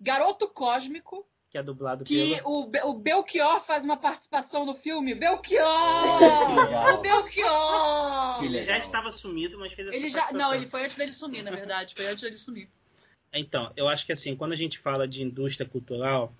Garoto 0.00 0.48
Cósmico, 0.48 1.26
que 1.54 1.58
é 1.58 1.62
dublado 1.62 2.02
que 2.02 2.34
pelo. 2.34 2.62
o, 2.62 2.66
Be- 2.66 2.82
o 2.82 2.94
Belchior 2.94 3.60
faz 3.60 3.84
uma 3.84 3.96
participação 3.96 4.66
no 4.66 4.74
filme. 4.74 5.14
Belchior! 5.14 6.18
legal. 6.20 6.98
o 6.98 7.00
Belchior! 7.00 8.44
Ele 8.44 8.60
já 8.60 8.76
estava 8.76 9.12
sumido, 9.12 9.56
mas 9.56 9.72
fez 9.72 9.86
essa 9.86 9.96
Ele 9.96 10.10
já. 10.10 10.32
Não, 10.32 10.52
ele 10.52 10.66
foi 10.66 10.82
antes 10.82 10.96
dele 10.96 11.12
sumir, 11.12 11.44
na 11.44 11.52
verdade. 11.52 11.94
Foi 11.94 12.06
antes 12.08 12.24
dele 12.24 12.36
sumir. 12.36 12.68
Então, 13.32 13.72
eu 13.76 13.86
acho 13.86 14.04
que 14.04 14.12
assim, 14.12 14.34
quando 14.34 14.50
a 14.52 14.56
gente 14.56 14.80
fala 14.80 15.06
de 15.06 15.22
indústria 15.22 15.64
cultural, 15.64 16.34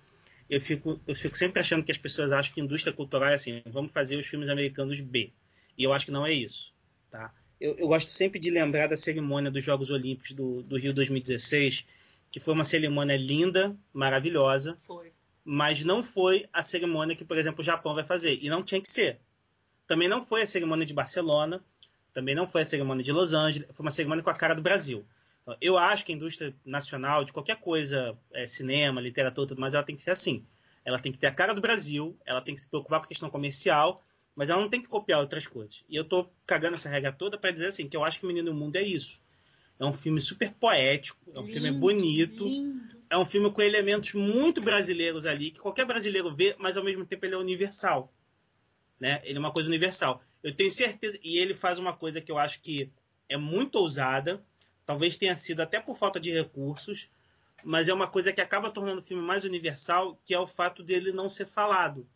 eu 0.49 0.59
fico, 0.59 0.99
eu 1.07 1.15
fico 1.15 1.37
sempre 1.37 1.61
achando 1.61 1.85
que 1.85 1.93
as 1.93 1.97
pessoas 1.97 2.33
acham 2.33 2.53
que 2.53 2.59
indústria 2.59 2.91
cultural 2.91 3.29
é 3.29 3.35
assim, 3.35 3.61
vamos 3.67 3.93
fazer 3.93 4.17
os 4.17 4.25
filmes 4.25 4.49
americanos 4.49 4.99
B. 4.99 5.31
E 5.77 5.83
eu 5.85 5.93
acho 5.93 6.05
que 6.05 6.11
não 6.11 6.25
é 6.25 6.33
isso, 6.33 6.73
tá? 7.09 7.33
Eu, 7.59 7.77
eu 7.77 7.87
gosto 7.87 8.11
sempre 8.11 8.37
de 8.37 8.49
lembrar 8.49 8.87
da 8.87 8.97
cerimônia 8.97 9.49
dos 9.49 9.63
Jogos 9.63 9.89
Olímpicos 9.89 10.33
do, 10.33 10.61
do 10.63 10.77
Rio 10.77 10.93
2016, 10.93 11.85
que 12.35 12.39
foi 12.41 12.53
uma 12.53 12.65
cerimônia 12.65 13.15
linda, 13.15 13.73
maravilhosa, 13.93 14.75
Foi. 14.79 15.09
mas 15.41 15.85
não 15.85 16.03
foi 16.03 16.49
a 16.51 16.61
cerimônia 16.61 17.15
que, 17.15 17.23
por 17.23 17.37
exemplo, 17.37 17.61
o 17.61 17.63
Japão 17.63 17.95
vai 17.95 18.03
fazer. 18.03 18.37
E 18.41 18.49
não 18.49 18.61
tinha 18.61 18.81
que 18.81 18.89
ser. 18.89 19.21
Também 19.87 20.09
não 20.09 20.25
foi 20.25 20.41
a 20.41 20.45
cerimônia 20.45 20.85
de 20.85 20.93
Barcelona, 20.93 21.63
também 22.13 22.35
não 22.35 22.45
foi 22.45 22.63
a 22.63 22.65
cerimônia 22.65 23.05
de 23.05 23.11
Los 23.13 23.31
Angeles, 23.31 23.69
foi 23.73 23.85
uma 23.85 23.89
cerimônia 23.89 24.21
com 24.21 24.29
a 24.29 24.35
cara 24.35 24.53
do 24.53 24.61
Brasil. 24.61 25.05
Então, 25.43 25.55
Eu 25.61 25.77
acho 25.77 26.03
que 26.03 26.11
a 26.11 26.15
indústria 26.15 26.53
nacional, 26.65 27.23
de 27.23 27.31
qualquer 27.31 27.55
coisa, 27.55 28.17
é, 28.33 28.45
cinema, 28.45 28.99
literatura, 28.99 29.47
tudo 29.47 29.61
mais, 29.61 29.73
ela 29.73 29.83
tem 29.83 29.95
que 29.95 30.03
ser 30.03 30.11
assim. 30.11 30.45
Ela 30.83 30.99
tem 30.99 31.13
que 31.13 31.17
ter 31.17 31.27
a 31.27 31.33
cara 31.33 31.53
do 31.53 31.61
Brasil, 31.61 32.19
ela 32.25 32.41
tem 32.41 32.53
que 32.53 32.59
se 32.59 32.69
preocupar 32.69 32.99
com 32.99 33.05
a 33.05 33.07
questão 33.07 33.29
comercial, 33.29 34.03
mas 34.35 34.49
ela 34.49 34.59
não 34.59 34.67
tem 34.67 34.81
que 34.81 34.89
copiar 34.89 35.21
outras 35.21 35.47
coisas. 35.47 35.85
E 35.87 35.95
eu 35.95 36.03
tô 36.03 36.29
cagando 36.45 36.75
essa 36.75 36.89
regra 36.89 37.13
toda 37.13 37.37
para 37.37 37.51
dizer 37.51 37.67
assim, 37.67 37.87
que 37.87 37.95
eu 37.95 38.03
acho 38.03 38.19
que 38.19 38.25
Menino 38.25 38.51
do 38.51 38.53
Mundo 38.53 38.75
é 38.75 38.83
isso. 38.83 39.23
É 39.79 39.85
um 39.85 39.93
filme 39.93 40.21
super 40.21 40.53
poético, 40.53 41.31
é 41.35 41.39
um 41.39 41.47
filme 41.47 41.69
Lindo, 41.69 41.79
bonito, 41.79 42.45
lindo. 42.45 42.97
é 43.09 43.17
um 43.17 43.25
filme 43.25 43.51
com 43.51 43.61
elementos 43.61 44.13
muito 44.13 44.61
brasileiros 44.61 45.25
ali, 45.25 45.51
que 45.51 45.59
qualquer 45.59 45.85
brasileiro 45.85 46.33
vê, 46.33 46.55
mas 46.57 46.77
ao 46.77 46.83
mesmo 46.83 47.05
tempo 47.05 47.25
ele 47.25 47.35
é 47.35 47.37
universal. 47.37 48.13
Né? 48.99 49.21
Ele 49.25 49.37
é 49.37 49.39
uma 49.39 49.51
coisa 49.51 49.67
universal. 49.67 50.23
Eu 50.41 50.55
tenho 50.55 50.71
certeza. 50.71 51.19
E 51.21 51.37
ele 51.37 51.53
faz 51.55 51.79
uma 51.79 51.91
coisa 51.91 52.21
que 52.21 52.31
eu 52.31 52.37
acho 52.37 52.61
que 52.61 52.89
é 53.27 53.35
muito 53.35 53.75
ousada, 53.75 54.43
talvez 54.85 55.17
tenha 55.17 55.35
sido 55.35 55.61
até 55.61 55.79
por 55.79 55.97
falta 55.97 56.19
de 56.19 56.31
recursos, 56.31 57.09
mas 57.63 57.89
é 57.89 57.93
uma 57.93 58.07
coisa 58.07 58.31
que 58.31 58.39
acaba 58.39 58.69
tornando 58.69 59.01
o 59.01 59.03
filme 59.03 59.23
mais 59.23 59.43
universal, 59.43 60.19
que 60.23 60.33
é 60.33 60.39
o 60.39 60.47
fato 60.47 60.83
dele 60.83 61.11
não 61.11 61.27
ser 61.27 61.47
falado. 61.47 62.07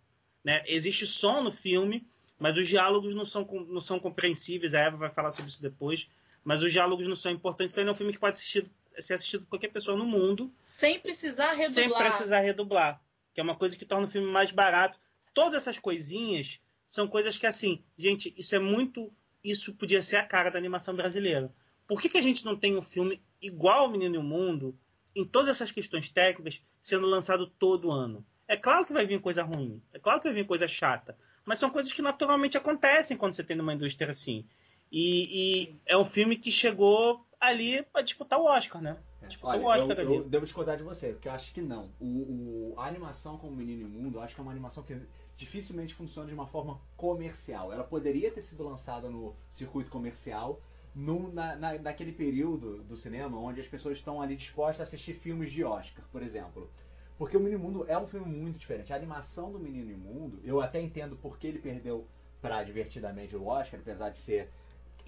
Né? 0.44 0.64
Existe 0.68 1.06
som 1.08 1.42
no 1.42 1.52
filme, 1.52 2.08
mas 2.38 2.56
os 2.56 2.68
diálogos 2.68 3.14
não 3.16 3.26
são, 3.26 3.46
não 3.68 3.82
são 3.82 4.00
compreensíveis, 4.00 4.74
a 4.74 4.80
Eva 4.80 4.98
vai 4.98 5.10
falar 5.10 5.32
sobre 5.32 5.50
isso 5.50 5.62
depois, 5.62 6.08
mas 6.50 6.64
os 6.64 6.72
diálogos 6.72 7.06
não 7.08 7.16
são 7.16 7.32
importantes, 7.32 7.74
então 7.76 7.88
é 7.88 7.92
um 7.92 7.96
filme 7.96 8.12
que 8.12 8.20
pode 8.20 8.34
assistir- 8.38 8.70
ser 8.98 9.14
assistido 9.14 9.42
por 9.44 9.50
qualquer 9.52 9.68
pessoa 9.68 9.96
no 9.96 10.04
mundo, 10.04 10.52
Sem 10.64 11.00
precisar 11.00 11.52
redublar. 11.54 11.72
sem 11.72 11.90
precisar 12.10 12.40
redublar. 12.40 13.02
Que 13.36 13.40
é 13.40 13.44
uma 13.44 13.56
coisa 13.56 13.78
que 13.78 13.86
torna 13.86 14.08
o 14.08 14.10
filme 14.10 14.28
mais 14.32 14.52
barato. 14.52 15.00
Todas 15.32 15.62
essas 15.62 15.78
coisinhas 15.78 16.60
são 16.88 17.08
coisas 17.08 17.38
que, 17.38 17.46
assim, 17.46 17.84
gente, 17.96 18.34
isso 18.36 18.56
é 18.56 18.60
muito. 18.60 19.14
Isso 19.44 19.74
podia 19.76 20.02
ser 20.02 20.16
a 20.18 20.26
cara 20.26 20.50
da 20.50 20.58
animação 20.58 20.96
brasileira. 20.96 21.54
Por 21.88 22.02
que, 22.02 22.10
que 22.10 22.18
a 22.18 22.22
gente 22.22 22.44
não 22.44 22.56
tem 22.58 22.76
um 22.76 22.82
filme 22.82 23.22
igual 23.40 23.82
ao 23.82 23.90
Menino 23.92 24.16
e 24.16 24.18
o 24.18 24.24
Mundo, 24.24 24.76
em 25.16 25.24
todas 25.24 25.50
essas 25.56 25.72
questões 25.72 26.10
técnicas, 26.10 26.60
sendo 26.82 27.06
lançado 27.06 27.46
todo 27.46 27.92
ano? 27.92 28.26
É 28.48 28.58
claro 28.58 28.86
que 28.88 28.92
vai 28.94 29.06
vir 29.06 29.22
coisa 29.22 29.44
ruim, 29.44 29.80
é 29.94 30.00
claro 30.00 30.20
que 30.20 30.28
vai 30.28 30.34
vir 30.34 30.46
coisa 30.48 30.68
chata, 30.68 31.16
mas 31.46 31.60
são 31.60 31.70
coisas 31.70 31.94
que 31.94 32.02
naturalmente 32.02 32.58
acontecem 32.58 33.16
quando 33.16 33.36
você 33.36 33.44
tem 33.44 33.56
numa 33.56 33.74
indústria 33.76 34.10
assim. 34.12 34.44
E, 34.92 35.72
e 35.72 35.82
é 35.86 35.98
um 35.98 36.06
filme 36.06 36.36
que 36.38 36.52
chegou 36.52 37.26
ali 37.40 37.84
para 37.84 38.02
disputar 38.02 38.40
o 38.40 38.46
Oscar, 38.46 38.82
né? 38.82 38.98
Disputar 39.28 39.60
Olha, 39.60 39.62
o 39.62 39.66
Oscar 39.68 39.98
eu, 40.00 40.14
eu 40.14 40.24
devo 40.24 40.46
discordar 40.46 40.78
de 40.78 40.84
você, 40.84 41.12
porque 41.14 41.28
eu 41.28 41.32
acho 41.34 41.54
que 41.54 41.62
não. 41.62 41.92
O, 42.00 42.74
o- 42.74 42.80
a 42.80 42.88
animação 42.88 43.38
como 43.38 43.56
Menino 43.56 43.82
e 43.82 43.86
Mundo, 43.86 44.18
eu 44.18 44.22
acho 44.22 44.34
que 44.34 44.42
é 44.42 44.44
uma 44.44 44.52
animação 44.52 44.84
que 44.84 45.00
dificilmente 45.38 45.94
funciona 45.94 46.28
de 46.28 46.34
uma 46.34 46.48
forma 46.48 46.80
comercial. 46.98 47.72
Ela 47.72 47.84
poderia 47.84 48.32
ter 48.32 48.42
sido 48.42 48.64
lançada 48.64 49.10
no 49.10 49.36
circuito 49.52 49.90
comercial, 49.92 50.62
no, 50.96 51.32
na, 51.32 51.56
na- 51.56 51.78
naquele 51.80 52.12
período 52.12 52.84
do 52.84 52.98
cinema 52.98 53.38
onde 53.40 53.62
as 53.62 53.68
pessoas 53.68 53.98
estão 53.98 54.22
ali 54.22 54.36
dispostas 54.36 54.82
a 54.82 54.84
assistir 54.84 55.14
filmes 55.14 55.52
de 55.52 55.64
Oscar, 55.64 56.04
por 56.12 56.24
exemplo. 56.24 56.70
Porque 57.18 57.36
o 57.38 57.40
Menino 57.40 57.60
Mundo 57.62 57.86
é 57.88 57.98
um 57.98 58.08
filme 58.08 58.26
muito 58.26 58.58
diferente. 58.58 58.94
A 58.94 58.96
animação 58.96 59.52
do 59.52 59.60
Menino 59.60 59.98
Mundo, 59.98 60.40
eu 60.44 60.62
até 60.62 60.82
entendo 60.82 61.18
porque 61.22 61.46
ele 61.48 61.60
perdeu 61.60 62.08
pra 62.42 62.64
divertidamente 62.64 63.36
o 63.36 63.46
Oscar, 63.46 63.80
apesar 63.80 64.10
de 64.10 64.18
ser 64.18 64.50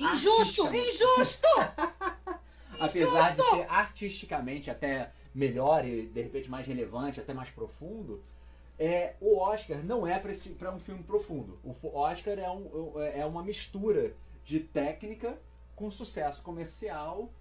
Injusto! 0.01 0.63
Artisticamente. 0.65 0.87
Injusto! 0.89 1.47
apesar 2.79 3.35
de 3.35 3.43
ser 3.43 3.65
artisticamente 3.69 4.69
até 4.69 5.11
melhor 5.33 5.85
e 5.85 6.07
de 6.07 6.21
repente 6.21 6.49
mais 6.49 6.65
relevante, 6.65 7.19
até 7.19 7.33
mais 7.33 7.49
profundo, 7.49 8.23
é, 8.77 9.13
o 9.21 9.37
Oscar 9.37 9.83
não 9.83 10.07
é 10.07 10.19
para 10.19 10.71
um 10.73 10.79
filme 10.79 11.03
profundo. 11.03 11.59
O 11.63 11.75
Oscar 11.97 12.37
é, 12.39 12.49
um- 12.49 12.99
é 12.99 13.25
uma 13.25 13.43
mistura 13.43 14.13
de 14.43 14.59
técnica 14.59 15.37
com 15.75 15.91
sucesso 15.91 16.41
comercial 16.41 17.31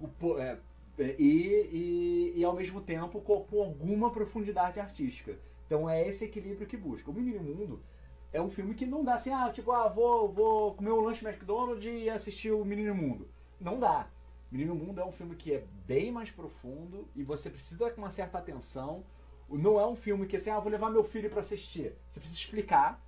o 0.00 0.38
é, 0.38 0.58
é, 0.98 1.14
e, 1.18 1.68
e, 1.72 2.32
e 2.36 2.44
ao 2.44 2.54
mesmo 2.54 2.80
tempo 2.80 3.20
com, 3.20 3.44
com 3.44 3.62
alguma 3.62 4.10
profundidade 4.10 4.80
artística. 4.80 5.36
Então 5.66 5.88
é 5.88 6.06
esse 6.06 6.24
equilíbrio 6.24 6.66
que 6.66 6.76
busca. 6.76 7.10
O 7.10 7.14
Menino 7.14 7.42
Mundo 7.42 7.80
é 8.32 8.40
um 8.40 8.50
filme 8.50 8.74
que 8.74 8.84
não 8.86 9.02
dá 9.04 9.14
assim, 9.14 9.32
ah, 9.32 9.50
tipo, 9.52 9.72
ah, 9.72 9.88
vou, 9.88 10.28
vou 10.32 10.74
comer 10.74 10.90
um 10.92 11.00
lanche 11.00 11.26
McDonald's 11.26 11.84
e 11.84 12.08
assistir 12.10 12.50
o 12.52 12.64
Menino 12.64 12.94
Mundo. 12.94 13.28
Não 13.60 13.78
dá. 13.78 14.08
Menino 14.50 14.74
Mundo 14.74 15.00
é 15.00 15.04
um 15.04 15.12
filme 15.12 15.34
que 15.36 15.52
é 15.54 15.64
bem 15.86 16.10
mais 16.12 16.30
profundo 16.30 17.06
e 17.14 17.22
você 17.22 17.50
precisa 17.50 17.90
com 17.90 18.00
uma 18.00 18.10
certa 18.10 18.38
atenção. 18.38 19.04
Não 19.48 19.80
é 19.80 19.86
um 19.86 19.96
filme 19.96 20.26
que 20.26 20.36
assim, 20.36 20.50
ah, 20.50 20.60
vou 20.60 20.70
levar 20.70 20.90
meu 20.90 21.04
filho 21.04 21.30
para 21.30 21.40
assistir. 21.40 21.94
Você 22.10 22.20
precisa 22.20 22.38
explicar 22.40 23.02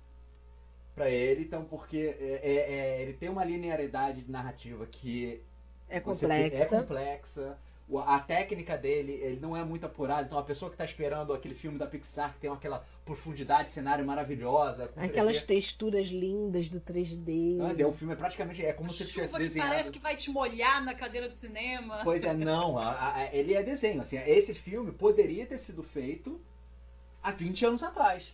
para 0.95 1.09
ele, 1.09 1.43
então, 1.43 1.63
porque 1.63 2.15
é, 2.19 2.39
é- 2.43 2.73
é- 2.73 3.01
ele 3.01 3.13
tem 3.13 3.29
uma 3.29 3.43
linearidade 3.43 4.25
narrativa 4.29 4.85
que 4.85 5.41
É 5.87 5.99
você- 5.99 6.25
complexa. 6.27 6.75
é 6.75 6.79
complexa. 6.79 7.57
A 8.05 8.19
técnica 8.21 8.77
dele, 8.77 9.11
ele 9.21 9.37
não 9.41 9.55
é 9.55 9.63
muito 9.65 9.85
apurado. 9.85 10.25
Então, 10.25 10.37
a 10.37 10.43
pessoa 10.43 10.69
que 10.69 10.75
está 10.75 10.85
esperando 10.85 11.33
aquele 11.33 11.53
filme 11.53 11.77
da 11.77 11.85
Pixar 11.85 12.33
que 12.33 12.39
tem 12.39 12.49
aquela 12.49 12.85
profundidade, 13.03 13.71
cenário 13.73 14.05
maravilhosa, 14.05 14.87
com 14.87 15.01
Aquelas 15.01 15.37
3D, 15.41 15.45
texturas 15.45 16.07
lindas 16.07 16.69
do 16.69 16.79
3D. 16.79 17.57
Ah, 17.59 17.87
o 17.87 17.91
filme 17.91 18.13
é 18.13 18.15
praticamente 18.15 18.65
é 18.65 18.71
como 18.71 18.89
se 18.89 19.03
ele 19.03 19.09
tivesse 19.11 19.27
Chuva 19.27 19.37
que 19.39 19.43
desenhado. 19.43 19.71
parece 19.71 19.91
que 19.91 19.99
vai 19.99 20.15
te 20.15 20.31
molhar 20.31 20.81
na 20.85 20.93
cadeira 20.93 21.27
do 21.27 21.35
cinema. 21.35 21.99
Pois 22.03 22.23
é, 22.23 22.33
não. 22.33 22.77
a- 22.77 23.15
a- 23.15 23.35
ele 23.35 23.53
é 23.53 23.61
desenho. 23.61 24.01
Assim, 24.01 24.15
esse 24.17 24.53
filme 24.53 24.93
poderia 24.93 25.45
ter 25.45 25.57
sido 25.57 25.83
feito 25.83 26.39
há 27.21 27.31
20 27.31 27.65
anos 27.65 27.83
atrás. 27.83 28.33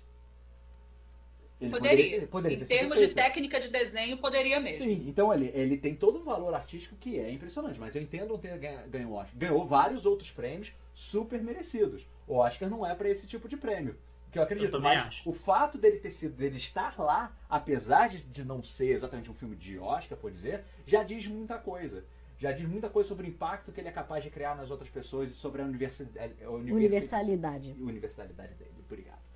Ele 1.59 1.71
Poderia. 1.71 2.19
ter- 2.19 2.27
poderia 2.27 2.57
em 2.57 2.65
termos 2.65 2.99
de 2.99 3.07
técnica 3.07 3.59
de 3.59 3.69
desenho, 3.69 4.17
poderia 4.17 4.59
mesmo. 4.59 4.83
Sim, 4.83 5.05
então 5.07 5.33
ele, 5.33 5.51
ele 5.55 5.75
tem 5.75 5.95
todo 5.95 6.19
um 6.19 6.23
valor 6.23 6.53
artístico 6.53 6.95
que 6.97 7.17
é 7.19 7.31
impressionante, 7.31 7.79
mas 7.79 7.95
eu 7.95 8.01
entendo 8.01 8.29
não 8.29 8.37
ter 8.37 8.55
ganho 8.87 9.09
o 9.09 9.13
Oscar. 9.13 9.35
Ganhou 9.35 9.65
vários 9.65 10.05
outros 10.05 10.29
prêmios 10.29 10.71
super 10.93 11.41
merecidos. 11.41 12.05
O 12.27 12.35
Oscar 12.35 12.69
não 12.69 12.85
é 12.85 12.93
pra 12.93 13.09
esse 13.09 13.25
tipo 13.25 13.49
de 13.49 13.57
prêmio. 13.57 13.97
Que 14.31 14.37
eu 14.37 14.43
acredito, 14.43 14.71
também 14.71 14.95
mas 14.95 15.07
acho. 15.07 15.29
o 15.29 15.33
fato 15.33 15.77
dele 15.77 15.97
ter 15.99 16.11
sido, 16.11 16.35
dele 16.35 16.57
estar 16.57 16.93
lá, 16.99 17.35
apesar 17.49 18.09
de, 18.09 18.19
de 18.19 18.43
não 18.43 18.61
ser 18.61 18.91
exatamente 18.91 19.31
um 19.31 19.33
filme 19.33 19.55
de 19.55 19.79
Oscar, 19.79 20.17
por 20.17 20.29
dizer, 20.29 20.63
já 20.85 21.01
diz 21.01 21.25
muita 21.27 21.57
coisa. 21.57 22.03
Já 22.37 22.51
diz 22.51 22.67
muita 22.67 22.87
coisa 22.87 23.09
sobre 23.09 23.25
o 23.25 23.29
impacto 23.29 23.71
que 23.71 23.81
ele 23.81 23.87
é 23.87 23.91
capaz 23.91 24.23
de 24.23 24.29
criar 24.29 24.55
nas 24.55 24.69
outras 24.69 24.89
pessoas 24.91 25.31
e 25.31 25.33
sobre 25.33 25.61
a 25.61 25.65
universidade. 25.65 26.33
Universalidade. 26.45 27.75
universalidade 27.79 28.53
dele. 28.55 28.71
Obrigado. 28.85 29.26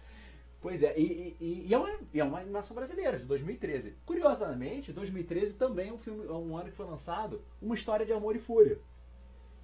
Pois 0.62 0.84
é, 0.84 0.94
e, 0.98 1.36
e- 1.40 1.66
e 1.68 1.74
é, 1.74 1.78
uma, 1.78 1.90
é 2.14 2.24
uma 2.24 2.40
animação 2.40 2.76
brasileira, 2.76 3.18
de 3.18 3.26
2013. 3.26 3.96
Curiosamente, 4.06 4.94
2013 4.94 5.56
também 5.56 5.90
é 5.90 5.94
um, 5.94 5.98
filme, 5.98 6.26
é 6.28 6.32
um 6.32 6.56
ano 6.56 6.70
que 6.70 6.76
foi 6.78 6.86
lançado 6.86 7.44
Uma 7.60 7.74
História 7.74 8.06
de 8.06 8.14
Amor 8.14 8.36
e 8.36 8.40
Fúria. 8.40 8.80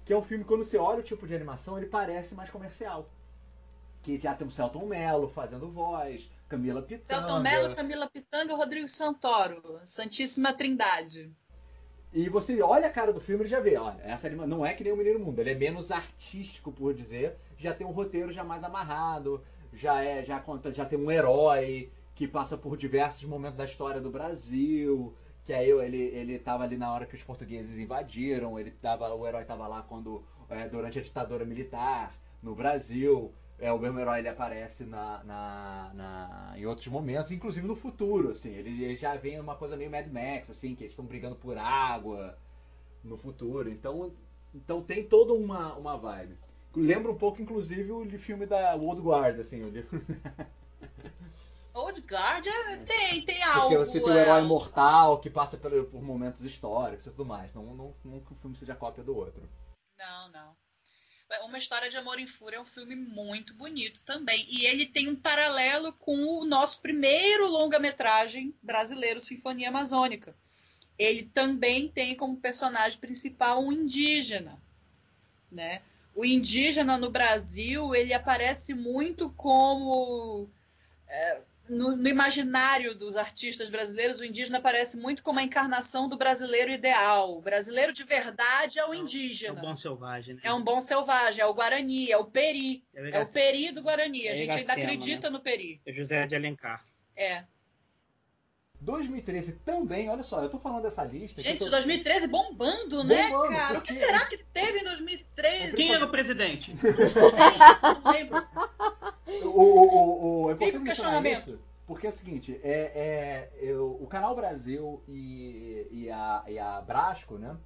Que 0.04 0.12
é 0.12 0.16
um 0.16 0.22
filme, 0.22 0.44
quando 0.44 0.64
você 0.64 0.76
olha 0.76 0.98
o 0.98 1.02
tipo 1.04 1.26
de 1.26 1.34
animação, 1.36 1.78
ele 1.78 1.86
parece 1.86 2.34
mais 2.34 2.50
comercial. 2.50 3.08
Que 4.02 4.16
já 4.16 4.34
tem 4.34 4.46
o 4.46 4.50
Celton 4.50 4.86
Mello 4.86 5.28
fazendo 5.28 5.70
voz, 5.70 6.28
Camila 6.48 6.82
Pitanga. 6.82 7.20
Celton 7.20 7.40
Mello, 7.40 7.76
Camila 7.76 8.10
Pitanga 8.10 8.52
e 8.52 8.56
Rodrigo 8.56 8.88
Santoro. 8.88 9.80
Santíssima 9.84 10.52
Trindade. 10.52 11.32
E 12.12 12.28
você 12.28 12.60
olha 12.62 12.86
a 12.88 12.90
cara 12.92 13.12
do 13.12 13.20
filme 13.20 13.44
e 13.44 13.48
já 13.48 13.60
vê, 13.60 13.76
olha, 13.76 14.00
essa 14.02 14.26
anima 14.26 14.46
não 14.46 14.64
é 14.64 14.72
que 14.72 14.82
nem 14.82 14.92
o 14.92 14.96
Menino 14.96 15.18
Mundo, 15.18 15.40
ele 15.40 15.50
é 15.50 15.54
menos 15.54 15.90
artístico, 15.90 16.72
por 16.72 16.94
dizer, 16.94 17.36
já 17.58 17.74
tem 17.74 17.86
um 17.86 17.90
roteiro 17.90 18.32
já 18.32 18.42
mais 18.42 18.64
amarrado, 18.64 19.44
já 19.78 20.02
é, 20.02 20.22
já 20.24 20.40
conta, 20.40 20.72
já 20.72 20.84
tem 20.84 20.98
um 20.98 21.10
herói 21.10 21.90
que 22.14 22.26
passa 22.28 22.56
por 22.56 22.76
diversos 22.76 23.24
momentos 23.24 23.56
da 23.56 23.64
história 23.64 24.00
do 24.00 24.10
Brasil, 24.10 25.14
que 25.44 25.52
aí 25.52 25.70
ele 25.70 25.98
ele 26.20 26.38
tava 26.38 26.64
ali 26.64 26.76
na 26.76 26.92
hora 26.92 27.06
que 27.06 27.14
os 27.14 27.22
portugueses 27.22 27.78
invadiram, 27.78 28.58
ele 28.58 28.70
tava, 28.70 29.12
o 29.14 29.26
herói 29.26 29.44
tava 29.44 29.66
lá 29.68 29.82
quando 29.82 30.22
é, 30.48 30.68
durante 30.68 30.98
a 30.98 31.02
ditadura 31.02 31.44
militar 31.44 32.14
no 32.42 32.54
Brasil. 32.54 33.32
É, 33.60 33.72
o 33.72 33.78
mesmo 33.78 33.98
herói 33.98 34.20
ele 34.20 34.28
aparece 34.28 34.84
na, 34.84 35.22
na, 35.24 35.90
na- 35.94 36.54
em 36.56 36.64
outros 36.66 36.86
momentos, 36.88 37.32
inclusive 37.32 37.66
no 37.66 37.74
futuro, 37.74 38.30
assim. 38.30 38.50
Ele, 38.54 38.84
ele 38.84 38.94
já 38.96 39.16
vem 39.16 39.40
uma 39.40 39.56
coisa 39.56 39.76
meio 39.76 39.90
Mad 39.90 40.06
Max, 40.06 40.48
assim, 40.50 40.74
que 40.76 40.84
eles 40.84 40.92
estão 40.92 41.04
brigando 41.04 41.34
por 41.36 41.58
água 41.58 42.38
no 43.04 43.16
futuro. 43.16 43.68
Então, 43.70 44.12
então 44.54 44.82
tem 44.82 45.04
toda 45.04 45.32
uma, 45.32 45.74
uma 45.76 45.96
vibe. 45.96 46.36
Lembra 46.78 47.12
um 47.12 47.16
pouco, 47.18 47.40
inclusive, 47.42 47.90
o 47.90 48.18
filme 48.18 48.46
da 48.46 48.74
Old 48.76 49.00
Guard, 49.02 49.38
assim. 49.40 49.62
o 49.62 49.68
livro- 49.70 50.04
Old 51.74 52.00
Guard 52.02 52.46
é- 52.46 52.76
tem, 52.78 53.22
tem 53.22 53.42
algo. 53.42 53.60
Porque 53.62 53.78
você 53.78 54.00
tem 54.00 54.08
o 54.10 54.18
herói 54.18 54.40
é, 54.40 54.44
imortal 54.44 55.20
que 55.20 55.30
passa 55.30 55.56
por, 55.56 55.70
por 55.86 56.02
momentos 56.02 56.42
históricos 56.42 57.06
e 57.06 57.10
tudo 57.10 57.24
mais. 57.24 57.54
Não, 57.54 57.62
não, 57.74 57.94
não 58.04 58.20
que 58.20 58.32
o 58.32 58.36
filme 58.36 58.56
seja 58.56 58.74
cópia 58.74 59.04
do 59.04 59.16
outro. 59.16 59.48
Não, 59.96 60.28
não. 60.30 60.56
Uma 61.44 61.58
História 61.58 61.90
de 61.90 61.96
Amor 61.96 62.18
em 62.18 62.26
Fúria 62.26 62.56
é 62.56 62.60
um 62.60 62.64
filme 62.66 62.96
muito 62.96 63.52
bonito 63.54 64.02
também. 64.02 64.46
E 64.48 64.64
ele 64.66 64.86
tem 64.86 65.08
um 65.10 65.16
paralelo 65.16 65.92
com 65.92 66.16
o 66.40 66.44
nosso 66.46 66.80
primeiro 66.80 67.46
longa-metragem 67.48 68.54
brasileiro, 68.62 69.20
Sinfonia 69.20 69.68
Amazônica. 69.68 70.34
Ele 70.98 71.24
também 71.32 71.86
tem 71.88 72.16
como 72.16 72.38
personagem 72.40 72.98
principal 72.98 73.62
um 73.62 73.70
indígena, 73.70 74.60
né? 75.52 75.82
O 76.18 76.24
indígena 76.24 76.98
no 76.98 77.10
Brasil, 77.12 77.94
ele 77.94 78.12
aparece 78.12 78.74
muito 78.74 79.30
como... 79.30 80.50
é, 81.06 81.40
no, 81.68 81.94
no 81.94 82.08
imaginário 82.08 82.92
dos 82.92 83.16
artistas 83.16 83.70
brasileiros, 83.70 84.18
o 84.18 84.24
indígena 84.24 84.58
aparece 84.58 84.96
muito 84.96 85.22
como 85.22 85.38
a 85.38 85.44
encarnação 85.44 86.08
do 86.08 86.16
brasileiro 86.16 86.72
ideal. 86.72 87.36
O 87.38 87.40
brasileiro 87.40 87.92
de 87.92 88.02
verdade 88.02 88.80
é 88.80 88.84
o 88.84 88.92
É 88.92 88.96
indígena. 88.96 89.52
um 89.52 89.60
bom 89.60 89.76
selvagem, 89.76 90.34
né? 90.34 90.40
É 90.42 90.52
um 90.52 90.64
bom 90.64 90.80
selvagem, 90.80 91.40
é 91.40 91.46
o 91.46 91.54
Guarani, 91.54 92.10
é 92.10 92.16
o 92.16 92.24
Peri. 92.24 92.82
É 92.92 93.00
o 93.00 93.06
É 93.14 93.22
o 93.22 93.32
Peri 93.32 93.70
do 93.70 93.80
Guarani. 93.82 94.26
A 94.26 94.32
É 94.32 94.34
gente 94.34 94.56
ainda 94.58 94.72
acredita 94.72 95.30
no 95.30 95.38
Peri. 95.38 95.80
é 95.86 95.92
José 95.92 96.26
de 96.26 96.34
Alencar. 96.34 96.84
É. 97.14 97.44
2013 98.80 99.52
também, 99.64 100.08
olha 100.08 100.22
só, 100.22 100.42
eu 100.42 100.48
tô 100.48 100.58
falando 100.58 100.82
dessa 100.82 101.02
lista. 101.04 101.40
Gente, 101.42 101.58
tô- 101.64 101.70
2013 101.70 102.28
bombando, 102.28 103.02
né, 103.04 103.28
Bombando, 103.28 103.52
cara? 103.52 103.72
O 103.78 103.80
porque- 103.80 103.92
que 103.92 103.98
será 103.98 104.24
que 104.26 104.38
teve 104.52 104.78
em 104.80 104.84
2013? 104.84 105.72
Quem 105.76 105.94
era 105.94 106.04
o 106.04 106.10
presidente? 106.10 106.76
Não 108.04 108.12
lembro. 108.12 108.46
O, 109.44 109.48
o, 109.48 109.52
o, 109.52 110.42
o, 110.44 110.50
é 110.50 110.52
o 110.52 110.56
importante 110.56 110.84
questionamento. 110.84 111.38
isso, 111.40 111.60
porque 111.86 112.06
é 112.06 112.10
o 112.10 112.12
seguinte, 112.12 112.60
é, 112.62 112.70
é, 112.70 113.50
eu- 113.60 113.96
o 114.00 114.06
Canal 114.06 114.34
Brasil 114.36 115.02
e, 115.08 115.86
e, 115.90 116.10
a, 116.10 116.44
e 116.46 116.58
a 116.58 116.80
Brasco, 116.80 117.36
né, 117.36 117.56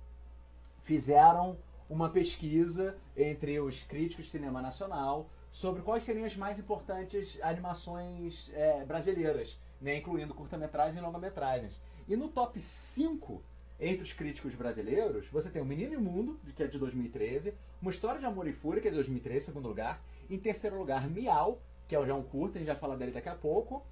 fizeram 0.80 1.58
uma 1.88 2.08
pesquisa 2.08 2.96
entre 3.16 3.60
os 3.60 3.82
críticos 3.82 4.24
de 4.26 4.30
cinema 4.30 4.62
nacional 4.62 5.28
sobre 5.50 5.82
quais 5.82 6.02
seriam 6.02 6.24
as 6.24 6.34
mais 6.34 6.58
importantes 6.58 7.38
animações 7.42 8.50
é, 8.54 8.82
brasileiras, 8.84 9.58
né, 9.82 9.98
incluindo 9.98 10.32
curta-metragens 10.32 10.96
e 10.96 11.00
longa-metragens. 11.00 11.78
E 12.08 12.16
no 12.16 12.28
top 12.28 12.60
5 12.60 13.42
entre 13.80 14.04
os 14.04 14.12
críticos 14.12 14.54
brasileiros, 14.54 15.26
você 15.26 15.50
tem 15.50 15.60
O 15.60 15.64
Menino 15.64 15.94
e 15.94 15.96
o 15.96 16.00
Mundo, 16.00 16.38
que 16.54 16.62
é 16.62 16.66
de 16.68 16.78
2013, 16.78 17.52
Uma 17.80 17.90
História 17.90 18.20
de 18.20 18.26
Amor 18.26 18.46
e 18.46 18.52
Fúria, 18.52 18.80
que 18.80 18.86
é 18.86 18.90
de 18.90 18.96
2013, 18.96 19.46
segundo 19.46 19.68
lugar, 19.68 20.00
em 20.30 20.38
terceiro 20.38 20.78
lugar, 20.78 21.10
Miau, 21.10 21.60
que 21.88 21.94
é 21.94 21.98
o 21.98 22.06
já 22.06 22.14
um 22.14 22.22
curta, 22.22 22.56
a 22.56 22.60
gente 22.60 22.68
vai 22.68 22.76
falar 22.76 22.94
dele 22.94 23.10
daqui 23.10 23.28
a 23.28 23.34
pouco. 23.34 23.84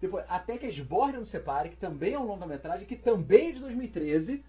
Depois, 0.00 0.24
Até 0.28 0.58
que 0.58 0.66
as 0.66 0.78
Bordas 0.78 1.20
nos 1.20 1.28
Separe, 1.30 1.70
que 1.70 1.76
também 1.76 2.12
é 2.12 2.18
um 2.18 2.26
longa-metragem, 2.26 2.86
que 2.86 2.94
também 2.94 3.48
é 3.48 3.52
de 3.52 3.60
2013. 3.60 4.44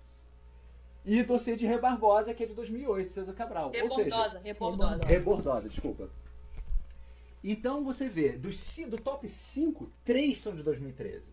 E 1.06 1.24
Dossiê 1.24 1.56
de 1.56 1.66
Rê 1.66 1.78
Barbosa, 1.78 2.34
que 2.34 2.44
é 2.44 2.46
de 2.46 2.54
2008, 2.54 3.14
César 3.14 3.34
Cabral. 3.34 3.68
Ou 3.68 3.90
seja, 3.90 4.04
Rebordosa, 4.04 4.40
rebordosa. 4.44 5.00
Rebordosa, 5.08 5.70
desculpa. 5.70 6.10
Então 7.44 7.84
você 7.84 8.10
vê, 8.10 8.34
dos, 8.34 8.78
do 8.88 8.98
top 8.98 9.28
5, 9.28 9.90
3 10.04 10.38
são 10.38 10.56
de 10.56 10.64
2013. 10.64 11.30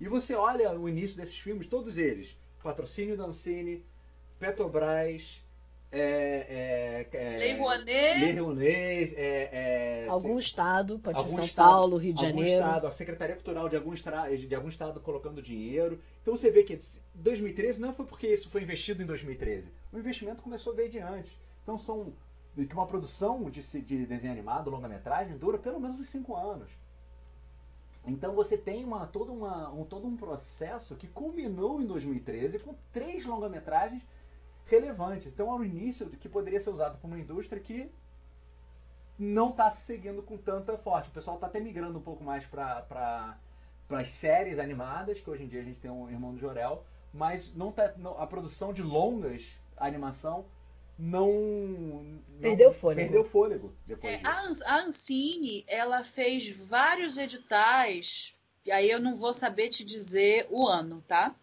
E 0.00 0.08
você 0.08 0.34
olha 0.34 0.72
o 0.78 0.88
início 0.88 1.16
desses 1.16 1.38
filmes, 1.38 1.66
todos 1.66 1.96
eles. 1.98 2.36
Patrocínio 2.62 3.16
da 3.16 3.24
Ancine, 3.24 3.84
Petrobras, 4.38 5.42
é, 5.90 7.06
é, 7.12 7.16
é, 7.34 7.38
Lei 7.38 7.56
Rouanet. 7.58 8.20
Lei 8.20 8.32
Rouanet, 8.38 9.14
é, 9.16 9.50
é, 9.52 10.06
Algum 10.08 10.38
estado, 10.38 10.98
pode 10.98 11.16
algum 11.18 11.28
ser 11.30 11.36
São 11.36 11.44
estado- 11.44 11.68
Paulo, 11.68 11.96
Rio 11.98 12.14
de 12.14 12.24
algum 12.24 12.38
Janeiro. 12.38 12.64
estado, 12.64 12.86
a 12.86 12.92
Secretaria 12.92 13.34
Cultural 13.36 13.68
de 13.68 13.76
algum, 13.76 13.92
estra- 13.92 14.34
de 14.36 14.54
algum 14.54 14.68
estado 14.68 15.00
colocando 15.00 15.42
dinheiro. 15.42 16.00
Então 16.22 16.36
você 16.36 16.50
vê 16.50 16.62
que 16.64 16.78
2013 17.14 17.80
não 17.80 17.92
foi 17.94 18.06
porque 18.06 18.26
isso 18.26 18.48
foi 18.48 18.62
investido 18.62 19.02
em 19.02 19.06
2013. 19.06 19.66
O 19.92 19.98
investimento 19.98 20.40
começou 20.42 20.74
bem 20.74 20.88
de 20.88 20.98
antes. 20.98 21.30
Então 21.62 21.78
são 21.78 22.12
que 22.54 22.74
uma 22.74 22.86
produção 22.86 23.50
de, 23.50 23.62
de 23.82 24.06
desenho 24.06 24.32
animado, 24.32 24.70
longa-metragem, 24.70 25.38
dura 25.38 25.58
pelo 25.58 25.80
menos 25.80 25.98
uns 26.00 26.10
5 26.10 26.36
anos. 26.36 26.70
Então 28.04 28.34
você 28.34 28.58
tem 28.58 28.84
uma, 28.84 29.06
todo, 29.06 29.32
uma, 29.32 29.70
um, 29.70 29.84
todo 29.84 30.06
um 30.06 30.16
processo 30.16 30.96
que 30.96 31.06
culminou 31.06 31.80
em 31.80 31.86
2013 31.86 32.58
com 32.58 32.74
três 32.92 33.24
longa-metragens 33.24 34.02
relevantes. 34.66 35.32
Então 35.32 35.50
é 35.50 35.54
um 35.54 35.64
início 35.64 36.08
que 36.10 36.28
poderia 36.28 36.60
ser 36.60 36.70
usado 36.70 36.98
por 36.98 37.06
uma 37.06 37.18
indústria 37.18 37.60
que 37.62 37.90
não 39.18 39.50
está 39.50 39.70
se 39.70 39.82
seguindo 39.82 40.22
com 40.22 40.36
tanta 40.36 40.76
forte. 40.76 41.08
O 41.08 41.12
pessoal 41.12 41.36
está 41.36 41.46
até 41.46 41.60
migrando 41.60 41.98
um 41.98 42.02
pouco 42.02 42.24
mais 42.24 42.44
para 42.46 43.36
as 43.90 44.08
séries 44.10 44.58
animadas, 44.58 45.20
que 45.20 45.30
hoje 45.30 45.44
em 45.44 45.48
dia 45.48 45.60
a 45.60 45.64
gente 45.64 45.80
tem 45.80 45.90
um 45.90 46.10
Irmão 46.10 46.32
do 46.32 46.40
Jorel, 46.40 46.84
mas 47.12 47.54
não 47.54 47.70
tá, 47.70 47.92
não- 47.96 48.18
a 48.20 48.26
produção 48.26 48.72
de 48.72 48.82
longas, 48.82 49.44
a 49.76 49.86
animação, 49.86 50.46
não, 50.98 51.30
não- 51.32 52.22
Perdeu 52.40 52.72
fôlego. 52.72 53.00
Perdeu 53.00 53.24
fôlego 53.30 53.76
depois 53.86 54.14
É, 54.14 54.16
disso. 54.18 54.64
a, 54.66 54.74
a 54.74 54.82
Ancine, 54.82 55.64
ela 55.68 56.02
fez 56.04 56.48
vários 56.50 57.16
editais, 57.18 58.34
e 58.64 58.70
aí 58.72 58.90
eu 58.90 59.00
não 59.00 59.16
vou 59.16 59.32
saber 59.32 59.68
te 59.68 59.84
dizer 59.84 60.46
o 60.50 60.66
ano, 60.66 61.04
tá? 61.06 61.34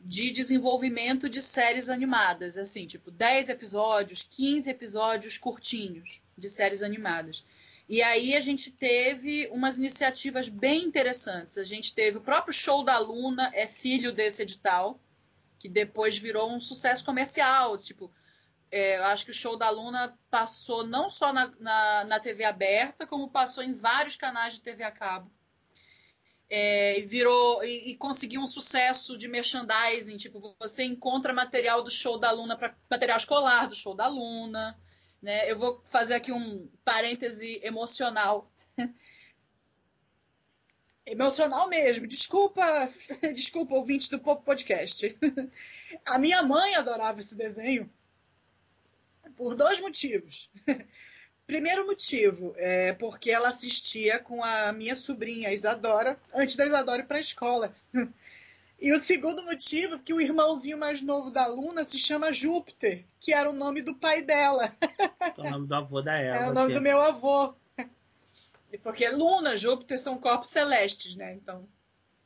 De 0.00 0.30
desenvolvimento 0.30 1.28
de 1.28 1.40
séries 1.42 1.88
animadas, 1.88 2.56
assim, 2.58 2.86
tipo 2.86 3.10
10 3.10 3.48
episódios, 3.48 4.26
15 4.30 4.68
episódios 4.70 5.38
curtinhos 5.38 6.20
de 6.36 6.48
séries 6.48 6.82
animadas. 6.82 7.44
E 7.88 8.02
aí 8.02 8.34
a 8.36 8.40
gente 8.40 8.70
teve 8.70 9.48
umas 9.52 9.78
iniciativas 9.78 10.48
bem 10.48 10.84
interessantes. 10.84 11.56
A 11.56 11.64
gente 11.64 11.94
teve 11.94 12.18
o 12.18 12.20
próprio 12.20 12.52
Show 12.52 12.84
da 12.84 12.98
Luna, 12.98 13.50
é 13.54 13.66
filho 13.68 14.12
desse 14.12 14.42
edital, 14.42 14.98
que 15.58 15.68
depois 15.68 16.18
virou 16.18 16.50
um 16.52 16.60
sucesso 16.60 17.04
comercial, 17.04 17.78
tipo, 17.78 18.10
é, 18.70 18.96
eu 18.96 19.04
acho 19.04 19.24
que 19.24 19.30
o 19.30 19.34
show 19.34 19.56
da 19.56 19.70
Luna 19.70 20.18
passou 20.30 20.84
não 20.86 21.08
só 21.08 21.32
na, 21.32 21.52
na, 21.58 22.04
na 22.04 22.20
TV 22.20 22.44
aberta, 22.44 23.06
como 23.06 23.30
passou 23.30 23.62
em 23.62 23.72
vários 23.72 24.16
canais 24.16 24.54
de 24.54 24.60
TV 24.60 24.82
a 24.82 24.90
cabo. 24.90 25.30
É, 26.48 27.00
virou 27.02 27.64
e, 27.64 27.90
e 27.90 27.96
conseguiu 27.96 28.40
um 28.40 28.46
sucesso 28.46 29.16
de 29.16 29.28
merchandising. 29.28 30.16
Tipo, 30.16 30.54
você 30.58 30.84
encontra 30.84 31.32
material 31.32 31.82
do 31.82 31.90
show 31.90 32.18
da 32.18 32.30
Luna 32.30 32.56
para 32.56 32.76
material 32.90 33.18
escolar 33.18 33.68
do 33.68 33.74
show 33.74 33.94
da 33.94 34.08
Luna. 34.08 34.78
Né? 35.22 35.50
Eu 35.50 35.58
vou 35.58 35.82
fazer 35.84 36.14
aqui 36.14 36.32
um 36.32 36.68
parêntese 36.84 37.60
emocional. 37.62 38.50
Emocional 41.08 41.68
mesmo, 41.68 42.04
desculpa, 42.04 42.92
desculpa, 43.32 43.76
ouvinte 43.76 44.10
do 44.10 44.18
Pop 44.18 44.44
Podcast. 44.44 45.16
A 46.04 46.18
minha 46.18 46.42
mãe 46.42 46.74
adorava 46.74 47.20
esse 47.20 47.36
desenho 47.36 47.88
por 49.36 49.54
dois 49.54 49.80
motivos. 49.80 50.50
Primeiro 51.46 51.86
motivo 51.86 52.54
é 52.56 52.92
porque 52.94 53.30
ela 53.30 53.50
assistia 53.50 54.18
com 54.18 54.42
a 54.42 54.72
minha 54.72 54.96
sobrinha 54.96 55.52
Isadora, 55.52 56.18
antes 56.34 56.56
da 56.56 56.66
Isadora 56.66 57.02
ir 57.02 57.06
para 57.06 57.18
a 57.18 57.20
escola. 57.20 57.72
E 58.78 58.92
o 58.92 59.00
segundo 59.00 59.42
motivo 59.42 59.94
é 59.94 59.98
que 59.98 60.12
o 60.12 60.20
irmãozinho 60.20 60.76
mais 60.76 61.00
novo 61.00 61.30
da 61.30 61.46
Luna 61.46 61.82
se 61.82 61.98
chama 61.98 62.30
Júpiter, 62.30 63.06
que 63.18 63.32
era 63.32 63.48
o 63.48 63.52
nome 63.54 63.80
do 63.80 63.94
pai 63.94 64.20
dela. 64.20 64.70
É 65.18 65.40
o 65.40 65.50
nome 65.50 65.66
do 65.66 65.74
avô 65.74 66.02
da 66.02 66.12
Eva. 66.14 66.36
É 66.44 66.50
o 66.50 66.52
nome 66.52 66.68
que- 66.68 66.74
do 66.74 66.82
meu 66.82 67.00
avô. 67.00 67.54
Porque 68.82 69.08
Luna, 69.08 69.56
Júpiter 69.56 69.98
são 69.98 70.18
corpos 70.18 70.50
celestes, 70.50 71.14
né? 71.16 71.32
Então, 71.32 71.66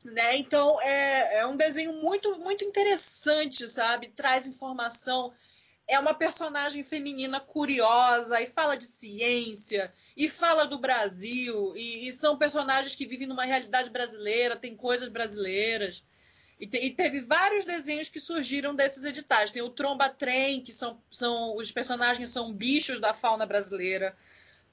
né? 0.04 0.36
então 0.38 0.80
é, 0.82 1.38
é 1.38 1.46
um 1.46 1.56
desenho 1.56 1.92
muito, 1.92 2.36
muito 2.40 2.64
interessante, 2.64 3.68
sabe? 3.68 4.08
Traz 4.08 4.44
informação. 4.44 5.32
É 5.90 5.98
uma 5.98 6.14
personagem 6.14 6.84
feminina 6.84 7.40
curiosa 7.40 8.40
e 8.40 8.46
fala 8.46 8.76
de 8.76 8.84
ciência 8.84 9.92
e 10.16 10.28
fala 10.28 10.66
do 10.66 10.78
Brasil, 10.78 11.72
e, 11.76 12.06
e 12.06 12.12
são 12.12 12.36
personagens 12.36 12.94
que 12.94 13.06
vivem 13.06 13.26
numa 13.26 13.44
realidade 13.44 13.90
brasileira, 13.90 14.54
tem 14.54 14.76
coisas 14.76 15.08
brasileiras. 15.08 16.04
E, 16.60 16.66
te, 16.66 16.76
e, 16.76 16.90
teve 16.90 17.22
vários 17.22 17.64
desenhos 17.64 18.08
que 18.08 18.20
surgiram 18.20 18.74
desses 18.74 19.04
editais. 19.04 19.50
Tem 19.50 19.62
o 19.62 19.70
Tromba 19.70 20.10
Trem, 20.10 20.62
que 20.62 20.72
são, 20.72 21.02
são 21.10 21.56
os 21.56 21.72
personagens 21.72 22.28
são 22.28 22.52
bichos 22.52 23.00
da 23.00 23.14
fauna 23.14 23.46
brasileira. 23.46 24.14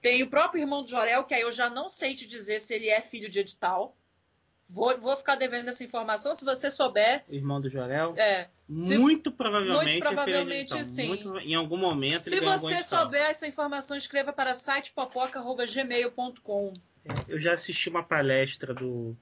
Tem 0.01 0.21
o 0.21 0.29
próprio 0.29 0.61
irmão 0.61 0.83
do 0.83 0.89
Jorel, 0.89 1.23
que 1.23 1.33
aí 1.33 1.41
eu 1.41 1.51
já 1.51 1.69
não 1.69 1.89
sei 1.89 2.13
te 2.13 2.27
dizer 2.27 2.59
se 2.59 2.73
ele 2.73 2.89
é 2.89 2.99
filho 2.99 3.29
de 3.29 3.39
edital. 3.39 3.95
Vou, 4.67 4.99
vou 4.99 5.15
ficar 5.15 5.35
devendo 5.35 5.69
essa 5.69 5.83
informação. 5.83 6.35
Se 6.35 6.43
você 6.43 6.69
souber. 6.69 7.23
Irmão 7.29 7.61
do 7.61 7.69
Jorel? 7.69 8.13
É. 8.17 8.49
Muito 8.67 9.31
provavelmente. 9.31 9.91
Muito 9.91 10.03
provavelmente 10.03 10.77
é 10.77 10.83
sim. 10.83 11.07
Muito, 11.07 11.39
em 11.39 11.55
algum 11.55 11.77
momento. 11.77 12.23
Se 12.23 12.41
você 12.41 12.83
souber 12.83 13.21
essa 13.21 13.47
informação, 13.47 13.95
escreva 13.95 14.33
para 14.33 14.53
sitepopoca.gmail.com. 14.53 16.73
É, 17.05 17.13
eu 17.29 17.39
já 17.39 17.53
assisti 17.53 17.87
uma 17.89 18.03
palestra 18.03 18.73
do. 18.73 19.15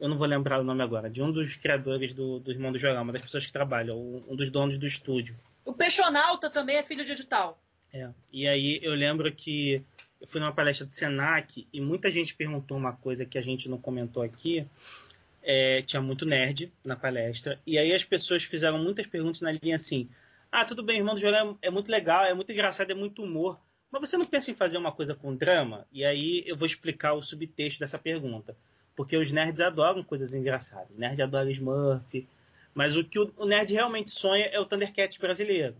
Eu 0.00 0.08
não 0.08 0.18
vou 0.18 0.26
lembrar 0.26 0.60
o 0.60 0.64
nome 0.64 0.82
agora, 0.82 1.08
de 1.08 1.22
um 1.22 1.30
dos 1.30 1.54
criadores 1.54 2.12
do, 2.12 2.40
do 2.40 2.50
Irmão 2.50 2.72
do 2.72 2.80
Jorel, 2.80 3.00
uma 3.00 3.12
das 3.12 3.22
pessoas 3.22 3.46
que 3.46 3.52
trabalham, 3.52 4.24
um 4.28 4.34
dos 4.34 4.50
donos 4.50 4.76
do 4.76 4.86
estúdio. 4.86 5.38
O 5.64 5.72
Peixonauta 5.72 6.50
também 6.50 6.74
é 6.76 6.82
filho 6.82 7.04
de 7.04 7.12
edital. 7.12 7.62
É. 7.92 8.10
E 8.32 8.48
aí 8.48 8.80
eu 8.82 8.92
lembro 8.92 9.32
que 9.32 9.84
eu 10.20 10.26
fui 10.26 10.40
numa 10.40 10.52
palestra 10.52 10.84
do 10.84 10.92
Senac 10.92 11.64
e 11.72 11.80
muita 11.80 12.10
gente 12.10 12.34
perguntou 12.34 12.76
uma 12.76 12.92
coisa 12.92 13.24
que 13.24 13.38
a 13.38 13.42
gente 13.42 13.68
não 13.68 13.78
comentou 13.78 14.20
aqui. 14.22 14.66
É, 15.46 15.82
tinha 15.82 16.00
muito 16.00 16.24
nerd 16.24 16.72
na 16.82 16.96
palestra. 16.96 17.60
E 17.66 17.78
aí 17.78 17.92
as 17.92 18.02
pessoas 18.02 18.44
fizeram 18.44 18.78
muitas 18.78 19.06
perguntas 19.06 19.42
na 19.42 19.52
linha 19.52 19.76
assim: 19.76 20.08
Ah, 20.50 20.64
tudo 20.64 20.82
bem, 20.82 20.98
irmão 20.98 21.14
do 21.14 21.20
Jorel 21.20 21.58
é, 21.62 21.68
é 21.68 21.70
muito 21.70 21.90
legal, 21.90 22.24
é 22.24 22.32
muito 22.32 22.50
engraçado, 22.50 22.90
é 22.90 22.94
muito 22.94 23.22
humor. 23.22 23.60
Mas 23.90 24.08
você 24.08 24.16
não 24.16 24.24
pensa 24.24 24.50
em 24.50 24.54
fazer 24.54 24.78
uma 24.78 24.90
coisa 24.90 25.14
com 25.14 25.36
drama? 25.36 25.86
E 25.92 26.04
aí 26.04 26.42
eu 26.46 26.56
vou 26.56 26.66
explicar 26.66 27.12
o 27.12 27.22
subtexto 27.22 27.78
dessa 27.78 27.98
pergunta. 27.98 28.56
Porque 28.96 29.16
os 29.16 29.30
nerds 29.30 29.60
adoram 29.60 30.02
coisas 30.02 30.34
engraçadas. 30.34 30.96
Nerd 30.96 31.20
adora 31.22 31.50
Smurf. 31.50 32.26
Mas 32.74 32.96
o 32.96 33.04
que 33.04 33.18
o 33.18 33.46
nerd 33.46 33.72
realmente 33.72 34.10
sonha 34.10 34.46
é 34.46 34.58
o 34.58 34.66
Thundercats 34.66 35.18
brasileiro. 35.18 35.76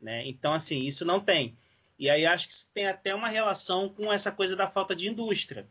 Né? 0.00 0.26
Então, 0.26 0.52
assim, 0.52 0.82
isso 0.84 1.04
não 1.04 1.20
tem. 1.20 1.56
E 1.98 2.10
aí 2.10 2.26
acho 2.26 2.46
que 2.48 2.52
isso 2.52 2.68
tem 2.74 2.86
até 2.86 3.14
uma 3.14 3.28
relação 3.28 3.88
com 3.88 4.12
essa 4.12 4.30
coisa 4.30 4.54
da 4.54 4.68
falta 4.68 4.94
de 4.94 5.08
indústria, 5.08 5.66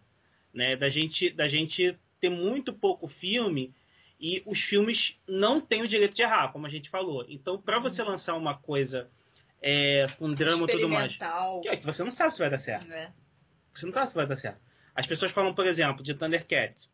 né? 0.53 0.75
Da 0.75 0.89
gente, 0.89 1.29
da 1.29 1.47
gente 1.47 1.97
ter 2.25 2.29
muito 2.29 2.73
pouco 2.73 3.07
filme 3.07 3.73
e 4.19 4.41
os 4.45 4.59
filmes 4.59 5.19
não 5.27 5.61
têm 5.61 5.83
o 5.83 5.87
direito 5.87 6.15
de 6.15 6.23
errar, 6.23 6.51
como 6.51 6.65
a 6.65 6.69
gente 6.69 6.89
falou. 6.89 7.23
Então, 7.29 7.61
para 7.61 7.79
você 7.79 8.01
uhum. 8.01 8.09
lançar 8.09 8.35
uma 8.35 8.57
coisa 8.57 9.09
é, 9.61 10.07
com 10.17 10.33
drama 10.33 10.63
e 10.63 10.71
tudo 10.71 10.89
mais, 10.89 11.17
que, 11.61 11.69
é, 11.69 11.77
que 11.77 11.85
você 11.85 12.03
não 12.03 12.11
sabe 12.11 12.33
se 12.33 12.39
vai 12.39 12.49
dar 12.49 12.59
certo. 12.59 12.91
É. 12.91 13.13
Você 13.73 13.85
não 13.85 13.93
sabe 13.93 14.09
se 14.09 14.15
vai 14.15 14.25
dar 14.25 14.37
certo. 14.37 14.59
As 14.95 15.05
pessoas 15.05 15.31
falam, 15.31 15.53
por 15.53 15.65
exemplo, 15.65 16.03
de 16.03 16.13
Thundercats. 16.13 16.89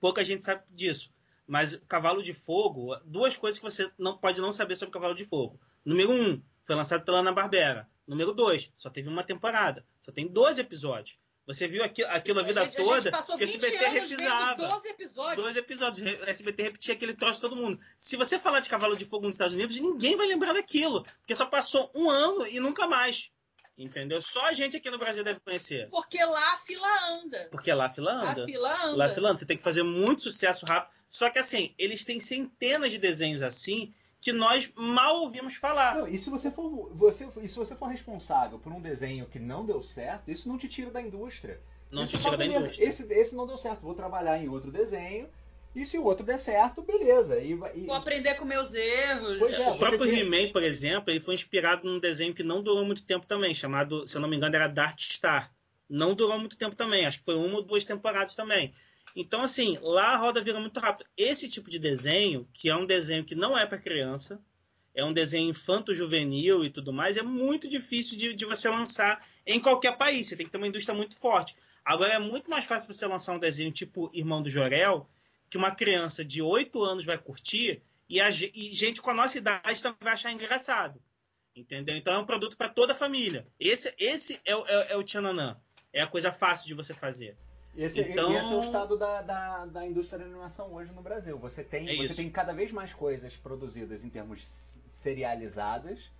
Pouca 0.00 0.24
gente 0.24 0.44
sabe 0.44 0.62
disso. 0.70 1.12
Mas 1.46 1.78
Cavalo 1.86 2.22
de 2.22 2.34
Fogo, 2.34 2.96
duas 3.04 3.36
coisas 3.36 3.58
que 3.58 3.64
você 3.64 3.90
não 3.96 4.16
pode 4.16 4.40
não 4.40 4.52
saber 4.52 4.74
sobre 4.74 4.92
Cavalo 4.92 5.14
de 5.14 5.24
Fogo. 5.24 5.60
Número 5.84 6.10
um, 6.10 6.42
foi 6.64 6.74
lançado 6.74 7.04
pela 7.04 7.18
Ana 7.18 7.30
Barbera. 7.30 7.88
Número 8.06 8.32
2, 8.32 8.72
só 8.76 8.90
teve 8.90 9.08
uma 9.08 9.22
temporada. 9.22 9.84
Só 10.00 10.10
tem 10.10 10.26
12 10.26 10.60
episódios. 10.60 11.18
Você 11.46 11.68
viu 11.68 11.84
aquilo, 11.84 12.08
aquilo 12.10 12.40
a 12.40 12.42
vida 12.42 12.60
a 12.60 12.64
gente, 12.64 12.76
toda 12.76 13.16
a 13.16 13.22
que 13.22 13.32
o 13.32 13.44
SBT 13.44 13.88
repisava. 13.88 14.66
12 14.68 14.88
episódios. 14.88 15.46
12 15.46 15.58
episódios. 15.58 16.20
O 16.20 16.24
SBT 16.24 16.62
repetia 16.64 16.94
aquele 16.94 17.14
troço 17.14 17.40
todo 17.40 17.54
mundo. 17.54 17.78
Se 17.96 18.16
você 18.16 18.38
falar 18.38 18.58
de 18.60 18.68
Cavalo 18.68 18.96
de 18.96 19.04
Fogo 19.04 19.28
nos 19.28 19.36
Estados 19.36 19.54
Unidos, 19.54 19.78
ninguém 19.78 20.16
vai 20.16 20.26
lembrar 20.26 20.52
daquilo. 20.52 21.04
Porque 21.20 21.34
só 21.36 21.46
passou 21.46 21.90
um 21.94 22.10
ano 22.10 22.46
e 22.48 22.58
nunca 22.58 22.88
mais. 22.88 23.30
Entendeu? 23.78 24.20
Só 24.20 24.46
a 24.46 24.52
gente 24.54 24.76
aqui 24.76 24.90
no 24.90 24.98
Brasil 24.98 25.22
deve 25.22 25.38
conhecer. 25.38 25.88
Porque 25.90 26.18
lá 26.24 26.54
a 26.54 26.58
fila 26.58 26.88
anda. 27.10 27.48
Porque 27.50 27.72
lá 27.72 27.86
a 27.86 27.90
fila 27.90 28.12
anda. 28.12 28.42
A 28.42 28.46
fila 28.46 28.84
anda. 28.84 28.96
Lá 28.96 29.06
a 29.06 29.14
fila 29.14 29.28
anda. 29.30 29.38
Você 29.38 29.46
tem 29.46 29.56
que 29.56 29.62
fazer 29.62 29.82
muito 29.84 30.22
sucesso 30.22 30.66
rápido. 30.66 30.96
Só 31.08 31.30
que 31.30 31.38
assim, 31.38 31.74
eles 31.78 32.02
têm 32.02 32.18
centenas 32.18 32.90
de 32.90 32.98
desenhos 32.98 33.42
assim 33.42 33.94
que 34.20 34.32
nós 34.32 34.70
mal 34.74 35.20
ouvimos 35.20 35.54
falar. 35.56 35.96
Não, 35.96 36.08
e 36.08 36.18
se 36.18 36.28
você 36.30 36.50
for 36.50 36.90
você, 36.94 37.28
e 37.42 37.48
se 37.48 37.56
você 37.56 37.74
for 37.74 37.86
responsável 37.86 38.58
por 38.58 38.72
um 38.72 38.80
desenho 38.80 39.26
que 39.26 39.38
não 39.38 39.64
deu 39.64 39.80
certo, 39.82 40.30
isso 40.30 40.48
não 40.48 40.58
te 40.58 40.68
tira 40.68 40.90
da 40.90 41.00
indústria. 41.00 41.60
Não 41.90 42.04
isso 42.04 42.16
te 42.16 42.22
tira 42.22 42.36
da 42.36 42.44
indústria. 42.44 42.84
Esse, 42.84 43.02
esse 43.12 43.34
não 43.34 43.46
deu 43.46 43.56
certo, 43.56 43.82
vou 43.82 43.94
trabalhar 43.94 44.38
em 44.38 44.48
outro 44.48 44.72
desenho. 44.72 45.28
E 45.74 45.84
se 45.84 45.98
o 45.98 46.04
outro 46.04 46.24
der 46.24 46.38
certo, 46.38 46.80
beleza. 46.80 47.38
E, 47.38 47.52
e... 47.52 47.86
Vou 47.86 47.94
aprender 47.94 48.34
com 48.36 48.46
meus 48.46 48.72
erros. 48.72 49.38
Pois 49.38 49.52
é, 49.52 49.70
o 49.70 49.76
próprio 49.76 50.06
tem... 50.06 50.20
He-Man, 50.20 50.50
por 50.50 50.62
exemplo, 50.62 51.10
ele 51.10 51.20
foi 51.20 51.34
inspirado 51.34 51.86
num 51.86 52.00
desenho 52.00 52.34
que 52.34 52.42
não 52.42 52.62
durou 52.62 52.82
muito 52.82 53.02
tempo 53.04 53.26
também, 53.26 53.54
chamado, 53.54 54.08
se 54.08 54.16
eu 54.16 54.20
não 54.22 54.28
me 54.28 54.36
engano, 54.36 54.56
era 54.56 54.68
Dark 54.68 54.98
Star. 54.98 55.52
Não 55.88 56.14
durou 56.14 56.38
muito 56.38 56.56
tempo 56.56 56.74
também, 56.74 57.04
acho 57.04 57.18
que 57.18 57.24
foi 57.26 57.34
uma 57.34 57.56
ou 57.56 57.62
duas 57.62 57.84
temporadas 57.84 58.34
também. 58.34 58.74
Então, 59.16 59.40
assim, 59.40 59.78
lá 59.80 60.12
a 60.12 60.16
roda 60.16 60.42
vira 60.42 60.60
muito 60.60 60.78
rápido. 60.78 61.08
Esse 61.16 61.48
tipo 61.48 61.70
de 61.70 61.78
desenho, 61.78 62.46
que 62.52 62.68
é 62.68 62.76
um 62.76 62.84
desenho 62.84 63.24
que 63.24 63.34
não 63.34 63.56
é 63.56 63.64
para 63.64 63.78
criança, 63.78 64.38
é 64.94 65.02
um 65.02 65.12
desenho 65.12 65.48
infanto-juvenil 65.48 66.62
e 66.62 66.68
tudo 66.68 66.92
mais, 66.92 67.16
é 67.16 67.22
muito 67.22 67.66
difícil 67.66 68.18
de, 68.18 68.34
de, 68.34 68.44
você 68.44 68.68
lançar 68.68 69.26
em 69.46 69.58
qualquer 69.58 69.96
país. 69.96 70.28
Você 70.28 70.36
tem 70.36 70.44
que 70.44 70.52
ter 70.52 70.58
uma 70.58 70.68
indústria 70.68 70.94
muito 70.94 71.16
forte. 71.16 71.56
Agora, 71.82 72.12
é 72.12 72.18
muito 72.18 72.50
mais 72.50 72.66
fácil 72.66 72.92
você 72.92 73.06
lançar 73.06 73.32
um 73.32 73.38
desenho 73.38 73.72
tipo 73.72 74.10
Irmão 74.12 74.42
do 74.42 74.50
Jorel, 74.50 75.08
que 75.48 75.56
uma 75.56 75.70
criança 75.70 76.22
de 76.22 76.42
8 76.42 76.82
anos 76.82 77.04
vai 77.06 77.16
curtir 77.16 77.82
e, 78.06 78.20
a, 78.20 78.28
e 78.28 78.74
gente 78.74 79.00
com 79.00 79.10
a 79.10 79.14
nossa 79.14 79.38
idade 79.38 79.82
também 79.82 79.98
vai 80.02 80.12
achar 80.12 80.30
engraçado. 80.30 81.00
Entendeu? 81.54 81.96
Então 81.96 82.12
é 82.12 82.18
um 82.18 82.26
produto 82.26 82.54
para 82.54 82.68
toda 82.68 82.92
a 82.92 82.96
família. 82.96 83.46
Esse, 83.58 83.94
esse 83.98 84.34
é, 84.44 84.52
é, 84.52 84.92
é 84.92 84.96
o 84.96 85.02
Tchananã. 85.02 85.58
É 85.90 86.02
a 86.02 86.06
coisa 86.06 86.30
fácil 86.30 86.68
de 86.68 86.74
você 86.74 86.92
fazer. 86.92 87.34
Esse, 87.76 88.00
então... 88.00 88.34
esse 88.34 88.52
é 88.52 88.56
o 88.56 88.60
estado 88.60 88.96
da, 88.96 89.20
da, 89.20 89.66
da 89.66 89.86
indústria 89.86 90.18
da 90.18 90.24
animação 90.24 90.72
hoje 90.72 90.92
no 90.92 91.02
Brasil. 91.02 91.38
Você 91.38 91.62
tem, 91.62 91.88
é 91.88 91.96
você 91.96 92.14
tem 92.14 92.30
cada 92.30 92.52
vez 92.52 92.72
mais 92.72 92.94
coisas 92.94 93.36
produzidas 93.36 94.02
em 94.02 94.08
termos 94.08 94.80
serializadas, 94.88 96.10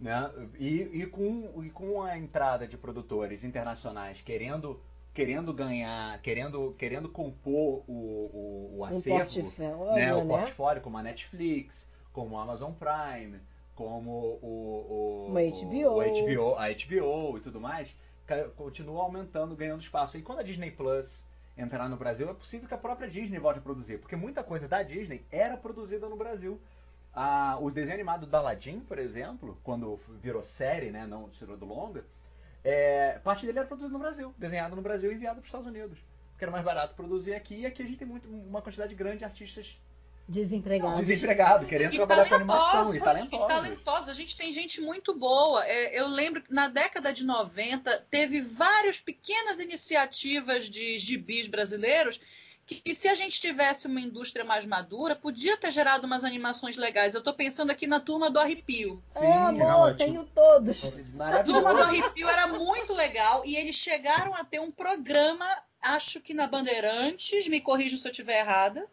né? 0.00 0.30
E, 0.58 1.02
e, 1.02 1.06
com, 1.06 1.62
e 1.62 1.70
com 1.70 2.02
a 2.02 2.18
entrada 2.18 2.66
de 2.66 2.76
produtores 2.76 3.44
internacionais 3.44 4.20
querendo 4.20 4.80
querendo 5.14 5.52
ganhar, 5.52 6.20
querendo, 6.22 6.76
querendo 6.78 7.08
compor 7.08 7.82
o, 7.88 7.92
o, 7.92 8.76
o 8.78 8.84
acervo, 8.84 9.40
um 9.40 9.50
portfólio, 9.50 9.94
né? 9.96 10.14
o 10.14 10.24
né? 10.24 10.36
portfólio, 10.36 10.82
como 10.82 10.96
a 10.96 11.02
Netflix, 11.02 11.84
como 12.12 12.38
a 12.38 12.42
Amazon 12.42 12.70
Prime, 12.72 13.40
como 13.74 14.10
o, 14.10 14.38
o, 14.42 15.28
o, 15.28 15.32
HBO. 15.32 15.88
o 15.88 16.02
HBO, 16.02 16.54
a 16.54 16.68
HBO 16.68 17.38
e 17.38 17.40
tudo 17.40 17.60
mais, 17.60 17.88
continua 18.56 19.02
aumentando, 19.02 19.56
ganhando 19.56 19.82
espaço. 19.82 20.16
E 20.16 20.22
quando 20.22 20.40
a 20.40 20.42
Disney 20.42 20.70
Plus 20.70 21.24
entrar 21.56 21.88
no 21.88 21.96
Brasil, 21.96 22.28
é 22.28 22.34
possível 22.34 22.68
que 22.68 22.74
a 22.74 22.78
própria 22.78 23.08
Disney 23.08 23.38
volte 23.38 23.58
a 23.58 23.62
produzir, 23.62 23.98
porque 23.98 24.14
muita 24.14 24.44
coisa 24.44 24.68
da 24.68 24.82
Disney 24.82 25.26
era 25.30 25.56
produzida 25.56 26.08
no 26.08 26.16
Brasil. 26.16 26.60
Ah, 27.12 27.56
o 27.60 27.70
desenho 27.70 27.94
animado 27.94 28.26
da 28.26 28.38
Aladdin, 28.38 28.80
por 28.80 28.98
exemplo, 28.98 29.58
quando 29.64 29.98
virou 30.22 30.42
série, 30.42 30.90
né, 30.90 31.06
não 31.06 31.28
tirou 31.28 31.56
do 31.56 31.66
longa, 31.66 32.04
é, 32.62 33.18
parte 33.20 33.46
dele 33.46 33.58
era 33.58 33.66
produzido 33.66 33.92
no 33.92 33.98
Brasil, 33.98 34.34
desenhado 34.36 34.76
no 34.76 34.82
Brasil 34.82 35.10
e 35.10 35.14
enviado 35.14 35.36
para 35.36 35.42
os 35.42 35.48
Estados 35.48 35.66
Unidos. 35.66 35.98
Porque 36.30 36.44
era 36.44 36.52
mais 36.52 36.64
barato 36.64 36.94
produzir 36.94 37.34
aqui 37.34 37.60
e 37.60 37.66
aqui 37.66 37.82
a 37.82 37.86
gente 37.86 37.98
tem 37.98 38.06
muito, 38.06 38.28
uma 38.28 38.62
quantidade 38.62 38.94
grande 38.94 39.18
de 39.18 39.24
artistas 39.24 39.80
Desempregado. 40.28 40.98
Desempregado, 40.98 41.66
querendo 41.66 41.94
e 41.94 41.96
trabalhar 41.96 42.28
com 42.28 42.34
animação 42.34 42.94
e 42.94 43.00
talentosos. 43.00 43.46
E 43.46 43.48
talentosos. 43.48 44.08
A 44.10 44.14
gente 44.14 44.36
tem 44.36 44.52
gente 44.52 44.78
muito 44.78 45.14
boa. 45.14 45.64
É, 45.66 45.98
eu 45.98 46.06
lembro 46.06 46.42
que 46.42 46.52
na 46.52 46.68
década 46.68 47.12
de 47.14 47.24
90 47.24 48.06
teve 48.10 48.42
várias 48.42 49.00
pequenas 49.00 49.58
iniciativas 49.58 50.68
de 50.68 50.98
gibis 50.98 51.48
brasileiros 51.48 52.20
que 52.66 52.94
se 52.94 53.08
a 53.08 53.14
gente 53.14 53.40
tivesse 53.40 53.86
uma 53.86 53.98
indústria 53.98 54.44
mais 54.44 54.66
madura, 54.66 55.16
podia 55.16 55.56
ter 55.56 55.72
gerado 55.72 56.06
umas 56.06 56.22
animações 56.22 56.76
legais. 56.76 57.14
Eu 57.14 57.20
estou 57.20 57.32
pensando 57.32 57.70
aqui 57.70 57.86
na 57.86 57.98
Turma 57.98 58.30
do 58.30 58.38
Arrepio. 58.38 59.02
Sim, 59.14 59.24
é, 59.24 59.32
amor, 59.32 59.96
tenho 59.96 60.24
todos. 60.24 60.84
A 61.18 61.42
Turma 61.42 61.72
do 61.72 61.82
Arrepio 61.82 62.28
era 62.28 62.46
muito 62.46 62.92
legal 62.92 63.42
e 63.46 63.56
eles 63.56 63.74
chegaram 63.74 64.34
a 64.34 64.44
ter 64.44 64.60
um 64.60 64.70
programa, 64.70 65.46
acho 65.82 66.20
que 66.20 66.34
na 66.34 66.46
Bandeirantes, 66.46 67.48
me 67.48 67.58
corrijam 67.58 67.98
se 67.98 68.06
eu 68.06 68.10
estiver 68.10 68.40
errada, 68.40 68.86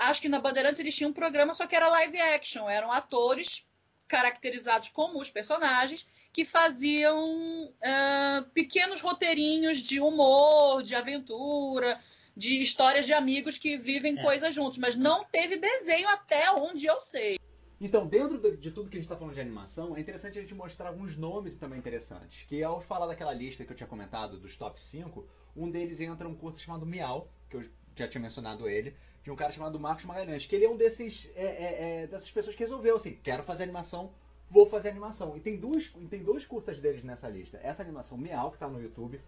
acho 0.00 0.20
que 0.20 0.28
na 0.28 0.40
Bandeirantes 0.40 0.80
eles 0.80 0.94
tinham 0.94 1.10
um 1.10 1.14
programa, 1.14 1.54
só 1.54 1.66
que 1.66 1.76
era 1.76 1.88
live 1.88 2.20
action. 2.20 2.68
Eram 2.68 2.90
atores 2.92 3.64
caracterizados 4.08 4.88
como 4.88 5.20
os 5.20 5.30
personagens 5.30 6.06
que 6.32 6.44
faziam 6.44 7.66
uh, 7.66 8.50
pequenos 8.52 9.00
roteirinhos 9.00 9.78
de 9.78 10.00
humor, 10.00 10.82
de 10.82 10.94
aventura, 10.94 12.00
de 12.36 12.58
histórias 12.60 13.06
de 13.06 13.12
amigos 13.12 13.58
que 13.58 13.76
vivem 13.76 14.18
é. 14.18 14.22
coisas 14.22 14.54
juntos. 14.54 14.78
Mas 14.78 14.96
não 14.96 15.24
teve 15.24 15.56
desenho 15.56 16.08
até 16.08 16.50
onde 16.52 16.86
eu 16.86 17.00
sei. 17.00 17.38
Então, 17.80 18.06
dentro 18.06 18.56
de 18.56 18.70
tudo 18.70 18.90
que 18.90 18.96
a 18.96 19.00
gente 19.00 19.06
está 19.06 19.16
falando 19.16 19.34
de 19.34 19.40
animação, 19.40 19.96
é 19.96 20.00
interessante 20.00 20.38
a 20.38 20.42
gente 20.42 20.54
mostrar 20.54 20.88
alguns 20.88 21.16
nomes 21.16 21.54
também 21.54 21.78
interessantes. 21.78 22.44
Que 22.46 22.62
ao 22.62 22.80
falar 22.80 23.06
daquela 23.06 23.32
lista 23.32 23.64
que 23.64 23.72
eu 23.72 23.76
tinha 23.76 23.86
comentado 23.86 24.38
dos 24.38 24.56
top 24.56 24.82
5, 24.82 25.26
um 25.56 25.70
deles 25.70 26.00
entra 26.00 26.28
um 26.28 26.34
curto 26.34 26.58
chamado 26.58 26.84
Miau, 26.84 27.32
que 27.48 27.56
eu 27.56 27.64
já 27.96 28.06
tinha 28.06 28.20
mencionado 28.20 28.68
ele, 28.68 28.94
de 29.22 29.30
um 29.30 29.36
cara 29.36 29.52
chamado 29.52 29.78
Marcos 29.78 30.04
Magalhães, 30.04 30.46
que 30.46 30.54
ele 30.56 30.64
é 30.64 30.70
um 30.70 30.76
desses 30.76 31.30
é, 31.36 31.44
é, 31.44 32.02
é, 32.02 32.06
dessas 32.06 32.30
pessoas 32.30 32.56
que 32.56 32.62
resolveu 32.62 32.96
assim, 32.96 33.18
quero 33.22 33.42
fazer 33.42 33.64
animação 33.64 34.10
vou 34.50 34.66
fazer 34.66 34.88
animação. 34.88 35.36
E 35.36 35.40
tem 35.40 35.56
duas, 35.56 35.92
tem 36.10 36.24
dois 36.24 36.44
curtas 36.44 36.80
deles 36.80 37.04
nessa 37.04 37.28
lista. 37.28 37.60
Essa 37.62 37.82
animação 37.82 38.18
Meal, 38.18 38.50
que 38.50 38.58
tá 38.58 38.66
no 38.68 38.82
YouTube, 38.82 39.20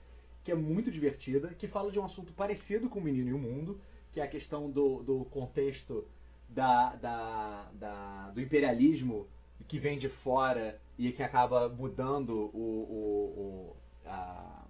que 0.43 0.51
é 0.51 0.55
muito 0.57 0.91
divertida, 0.91 1.55
que 1.55 1.69
fala 1.69 1.93
de 1.93 2.01
um 2.01 2.05
assunto 2.05 2.33
parecido 2.33 2.91
com 2.91 2.99
o 2.99 3.03
Menino 3.03 3.31
e 3.31 3.33
o 3.33 3.39
Mundo, 3.39 3.81
que 4.11 4.21
é 4.21 4.25
a 4.25 4.29
questão 4.29 4.69
do, 4.69 5.01
do 5.05 5.25
contexto 5.27 6.05
da, 6.49 6.97
da, 6.97 7.71
da- 7.75 8.31
do 8.31 8.41
imperialismo 8.41 9.29
que 9.69 9.79
vem 9.79 9.97
de 9.97 10.09
fora 10.09 10.81
e 10.99 11.13
que 11.13 11.23
acaba 11.23 11.69
mudando 11.69 12.51
o, 12.53 12.59
o, 12.59 13.41
o, 13.41 13.77
a- 14.05 14.65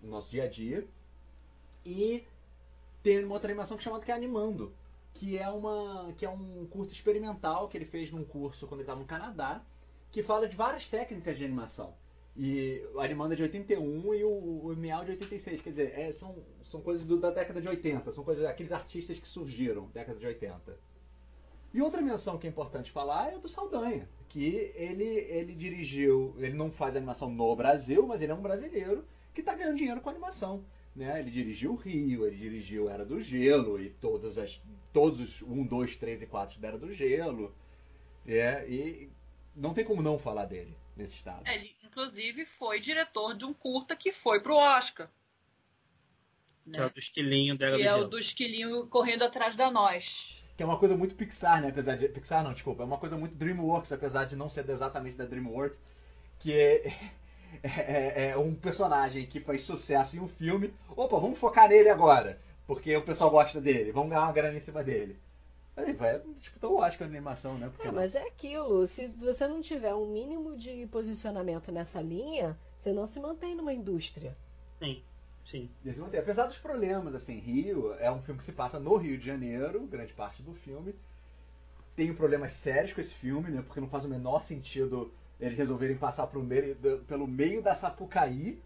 o 0.00 0.06
nosso 0.06 0.30
dia 0.30 0.44
a 0.44 0.48
dia. 0.48 0.86
E 1.84 2.22
tem 3.06 3.24
uma 3.24 3.34
outra 3.34 3.48
animação 3.48 3.76
que 3.76 3.82
é 3.82 3.84
chamada 3.84 4.04
que 4.04 4.10
é 4.10 4.14
Animando, 4.16 4.74
que 5.14 5.38
é, 5.38 5.48
uma, 5.48 6.12
que 6.18 6.26
é 6.26 6.28
um 6.28 6.66
curto 6.66 6.92
experimental 6.92 7.68
que 7.68 7.78
ele 7.78 7.84
fez 7.84 8.10
num 8.10 8.24
curso 8.24 8.66
quando 8.66 8.80
ele 8.80 8.82
estava 8.82 8.98
no 8.98 9.06
Canadá, 9.06 9.62
que 10.10 10.24
fala 10.24 10.48
de 10.48 10.56
várias 10.56 10.88
técnicas 10.88 11.38
de 11.38 11.44
animação. 11.44 11.94
E 12.36 12.84
o 12.92 12.98
Animando 12.98 13.34
é 13.34 13.36
de 13.36 13.42
81 13.44 14.12
e 14.12 14.24
o, 14.24 14.28
o 14.28 14.76
Miau 14.76 15.04
de 15.04 15.12
86. 15.12 15.62
Quer 15.62 15.70
dizer, 15.70 15.96
é, 15.96 16.10
são, 16.10 16.34
são 16.64 16.80
coisas 16.80 17.06
do- 17.06 17.20
da 17.20 17.30
década 17.30 17.60
de 17.60 17.68
80. 17.68 18.10
São 18.10 18.24
coisas 18.24 18.44
aqueles 18.44 18.72
artistas 18.72 19.20
que 19.20 19.28
surgiram 19.28 19.86
década 19.94 20.18
de 20.18 20.26
80. 20.26 20.76
E 21.72 21.80
outra 21.80 22.02
menção 22.02 22.38
que 22.38 22.48
é 22.48 22.50
importante 22.50 22.90
falar 22.90 23.32
é 23.32 23.38
do 23.38 23.48
Saldanha, 23.48 24.08
que 24.28 24.72
ele, 24.74 25.04
ele 25.04 25.54
dirigiu, 25.54 26.34
ele 26.38 26.54
não 26.54 26.72
faz 26.72 26.96
animação 26.96 27.30
no 27.30 27.54
Brasil, 27.54 28.04
mas 28.04 28.20
ele 28.20 28.32
é 28.32 28.34
um 28.34 28.42
brasileiro 28.42 29.04
que 29.32 29.42
está 29.42 29.54
ganhando 29.54 29.76
dinheiro 29.76 30.00
com 30.00 30.10
animação. 30.10 30.64
Né? 30.96 31.20
Ele 31.20 31.30
dirigiu 31.30 31.72
o 31.72 31.76
Rio, 31.76 32.26
ele 32.26 32.36
dirigiu 32.36 32.88
Era 32.88 33.04
do 33.04 33.20
Gelo 33.20 33.78
e 33.80 33.90
todas 33.90 34.38
as, 34.38 34.58
todos 34.94 35.20
os 35.20 35.42
1, 35.42 35.66
2, 35.66 35.96
3 35.96 36.22
e 36.22 36.26
4 36.26 36.58
da 36.58 36.68
Era 36.68 36.78
do 36.78 36.92
Gelo. 36.94 37.54
É, 38.26 38.66
e 38.66 39.12
não 39.54 39.74
tem 39.74 39.84
como 39.84 40.00
não 40.00 40.18
falar 40.18 40.46
dele 40.46 40.74
nesse 40.96 41.14
estado. 41.14 41.46
Ele, 41.46 41.76
inclusive, 41.84 42.46
foi 42.46 42.80
diretor 42.80 43.36
de 43.36 43.44
um 43.44 43.52
curta 43.52 43.94
que 43.94 44.10
foi 44.10 44.40
pro 44.40 44.56
Oscar. 44.56 45.10
Que 46.72 46.78
é 46.78 46.80
o 46.80 46.84
Né? 46.84 46.90
do 46.90 46.98
esquilinho 46.98 47.56
dela 47.56 47.76
Que 47.76 47.82
do 47.82 47.88
é 47.88 47.94
o 47.94 48.04
do 48.08 48.18
esquilinho 48.18 48.86
correndo 48.86 49.22
atrás 49.22 49.54
da 49.54 49.70
nós. 49.70 50.42
Que 50.56 50.62
é 50.62 50.66
uma 50.66 50.78
coisa 50.78 50.96
muito 50.96 51.14
Pixar, 51.14 51.60
né? 51.60 51.68
Apesar 51.68 51.96
de. 51.96 52.08
Pixar 52.08 52.42
não, 52.42 52.54
desculpa. 52.54 52.82
É 52.82 52.86
uma 52.86 52.96
coisa 52.98 53.16
muito 53.18 53.34
DreamWorks, 53.36 53.92
apesar 53.92 54.24
de 54.24 54.34
não 54.34 54.48
ser 54.48 54.68
exatamente 54.70 55.14
da 55.16 55.26
DreamWorks. 55.26 55.78
Que 56.38 56.52
é, 56.54 57.12
é, 57.62 58.30
é 58.30 58.36
um 58.36 58.54
personagem 58.54 59.26
que 59.26 59.40
faz 59.40 59.62
sucesso 59.62 60.16
em 60.16 60.20
um 60.20 60.28
filme. 60.28 60.72
Opa, 60.96 61.18
vamos 61.18 61.38
focar 61.38 61.68
nele 61.68 61.88
agora. 61.88 62.40
Porque 62.66 62.96
o 62.96 63.04
pessoal 63.04 63.30
gosta 63.30 63.60
dele. 63.60 63.92
Vamos 63.92 64.10
ganhar 64.10 64.22
uma 64.22 64.32
grana 64.32 64.56
em 64.56 64.60
cima 64.60 64.82
dele. 64.82 65.18
Aí 65.76 65.92
vai 65.92 66.20
disputar 66.38 66.70
o 66.70 66.78
Oscar 66.78 67.06
na 67.06 67.14
animação, 67.14 67.58
né? 67.58 67.68
Porque 67.68 67.86
É, 67.86 67.92
mas 67.92 68.14
é 68.14 68.26
aquilo. 68.26 68.86
Se 68.86 69.08
você 69.08 69.46
não 69.46 69.60
tiver 69.60 69.94
um 69.94 70.06
mínimo 70.06 70.56
de 70.56 70.86
posicionamento 70.86 71.70
nessa 71.70 72.00
linha, 72.00 72.58
você 72.78 72.92
não 72.92 73.06
se 73.06 73.20
mantém 73.20 73.54
numa 73.54 73.74
indústria. 73.74 74.34
Sim, 74.80 75.02
sim. 75.44 75.70
Apesar 76.18 76.46
dos 76.46 76.58
problemas, 76.58 77.14
assim, 77.14 77.38
Rio 77.38 77.94
é 78.00 78.10
um 78.10 78.22
filme 78.22 78.38
que 78.38 78.44
se 78.44 78.52
passa 78.52 78.80
no 78.80 78.96
Rio 78.96 79.18
de 79.18 79.26
Janeiro, 79.26 79.86
grande 79.86 80.14
parte 80.14 80.42
do 80.42 80.54
filme. 80.54 80.94
Tem 81.94 82.12
problemas 82.14 82.52
sérios 82.52 82.92
com 82.94 83.00
esse 83.00 83.12
filme, 83.12 83.50
né? 83.50 83.62
Porque 83.62 83.80
não 83.80 83.88
faz 83.88 84.04
o 84.04 84.08
menor 84.08 84.42
sentido 84.42 85.12
eles 85.40 85.56
resolverem 85.56 85.96
passar 85.96 86.28
meio, 86.34 86.76
pelo 87.06 87.26
meio 87.26 87.62
da 87.62 87.74
Sapucaí 87.74 88.60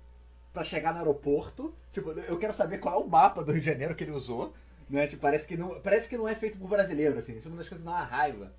pra 0.53 0.65
chegar 0.65 0.93
no 0.93 0.99
aeroporto. 0.99 1.75
Tipo, 1.93 2.11
eu 2.13 2.39
quero 2.39 2.53
saber 2.53 2.79
qual 2.79 3.01
é 3.01 3.05
o 3.05 3.09
mapa 3.09 3.43
do 3.43 3.53
Rio 3.53 3.61
de 3.61 3.67
Janeiro 3.67 3.95
que 3.95 4.05
ele 4.05 4.13
usou. 4.13 4.53
Né? 4.89 5.07
Tipo, 5.07 5.23
parece, 5.23 5.47
que 5.47 5.57
não, 5.57 5.81
parece 5.81 6.09
que 6.09 6.17
não 6.17 6.29
é 6.29 6.35
feito 6.35 6.59
por 6.59 6.69
brasileiro, 6.69 7.19
assim. 7.19 7.37
Isso 7.37 7.49
é 7.49 7.51
uma 7.51 7.59
das 7.59 7.69
coisas 7.69 7.85
que 7.85 7.91
dá 7.93 7.99
uma 7.99 8.05
raiva. 8.05 8.53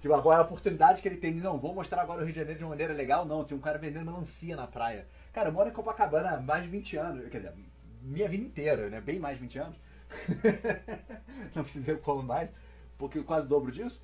Tipo, 0.00 0.14
agora 0.14 0.40
a 0.40 0.44
oportunidade 0.44 1.00
que 1.00 1.08
ele 1.08 1.16
tem 1.16 1.34
não, 1.34 1.58
vou 1.58 1.74
mostrar 1.74 2.02
agora 2.02 2.20
o 2.20 2.24
Rio 2.24 2.32
de 2.32 2.40
Janeiro 2.40 2.58
de 2.58 2.64
uma 2.64 2.70
maneira 2.70 2.92
legal, 2.92 3.24
não. 3.24 3.44
Tinha 3.44 3.56
um 3.56 3.60
cara 3.60 3.78
vendendo 3.78 4.04
melancia 4.04 4.54
na 4.54 4.66
praia. 4.66 5.06
Cara, 5.32 5.48
eu 5.48 5.52
moro 5.52 5.68
em 5.68 5.72
Copacabana 5.72 6.30
há 6.30 6.40
mais 6.40 6.62
de 6.62 6.68
20 6.68 6.96
anos. 6.96 7.28
Quer 7.28 7.38
dizer, 7.38 7.52
minha 8.02 8.28
vida 8.28 8.44
inteira, 8.44 8.88
né? 8.88 9.00
Bem 9.00 9.18
mais 9.18 9.36
de 9.36 9.42
20 9.42 9.58
anos. 9.58 9.76
não 11.54 11.62
precisa 11.64 11.84
dizer 11.84 12.00
como 12.00 12.22
mais, 12.22 12.48
porque 12.96 13.22
quase 13.22 13.48
dobro 13.48 13.72
disso. 13.72 14.02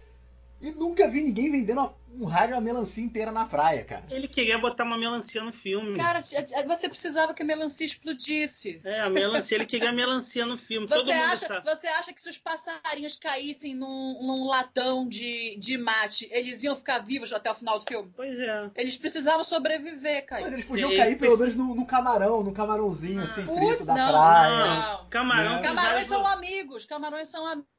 E 0.63 0.71
nunca 0.71 1.09
vi 1.09 1.21
ninguém 1.23 1.51
vendendo 1.51 1.93
um 2.15 2.25
rádio 2.27 2.55
uma 2.55 2.61
melancia 2.61 3.03
inteira 3.03 3.33
na 3.33 3.45
praia, 3.47 3.85
cara. 3.85 4.05
Ele 4.11 4.29
queria 4.29 4.59
botar 4.59 4.85
uma 4.85 4.99
melancia 4.99 5.43
no 5.43 5.53
filme. 5.53 5.99
Cara, 5.99 6.23
você 6.67 6.89
precisava 6.89 7.35
que 7.35 7.43
a 7.43 7.45
melancia 7.45 7.87
explodisse. 7.87 8.81
É, 8.85 9.01
a 9.01 9.11
melancia, 9.11 9.57
ele 9.57 9.67
queria 9.67 9.93
melancia 9.93 10.45
no 10.45 10.57
filme. 10.57 10.87
Todo 10.87 11.05
Você 11.05 11.15
mundo 11.15 11.25
acha, 11.25 11.47
sabe. 11.47 11.69
você 11.69 11.87
acha 11.89 12.13
que 12.13 12.21
se 12.21 12.29
os 12.29 12.39
passarinhos 12.39 13.17
caíssem 13.17 13.75
num, 13.75 14.19
num 14.23 14.47
latão 14.47 15.09
de, 15.09 15.57
de 15.59 15.79
mate, 15.79 16.29
eles 16.31 16.63
iam 16.63 16.77
ficar 16.77 16.99
vivos 16.99 17.33
até 17.33 17.51
o 17.51 17.55
final 17.55 17.79
do 17.79 17.85
filme? 17.85 18.13
Pois 18.15 18.39
é. 18.39 18.71
Eles 18.77 18.97
precisavam 18.97 19.45
sobreviver, 19.45 20.27
cara. 20.27 20.43
Mas 20.43 20.53
eles 20.53 20.65
podiam 20.65 20.91
Ele 20.91 20.99
cair 20.99 21.19
pelo 21.19 21.39
menos 21.39 21.57
no, 21.57 21.75
no 21.75 21.87
camarão, 21.87 22.43
no 22.43 22.53
camarãozinho 22.53 23.23
assim, 23.23 23.43
frito 23.45 23.59
Putz, 23.59 23.87
da 23.87 23.95
não, 23.95 24.13
praia. 24.13 24.67
não. 24.67 25.09
Camarão 25.09 25.57
Né? 25.57 25.63
Camarões 25.63 26.07
são 26.07 26.27
amigos, 26.27 26.85
camarões 26.85 27.29
são 27.29 27.47
amigos. 27.47 27.73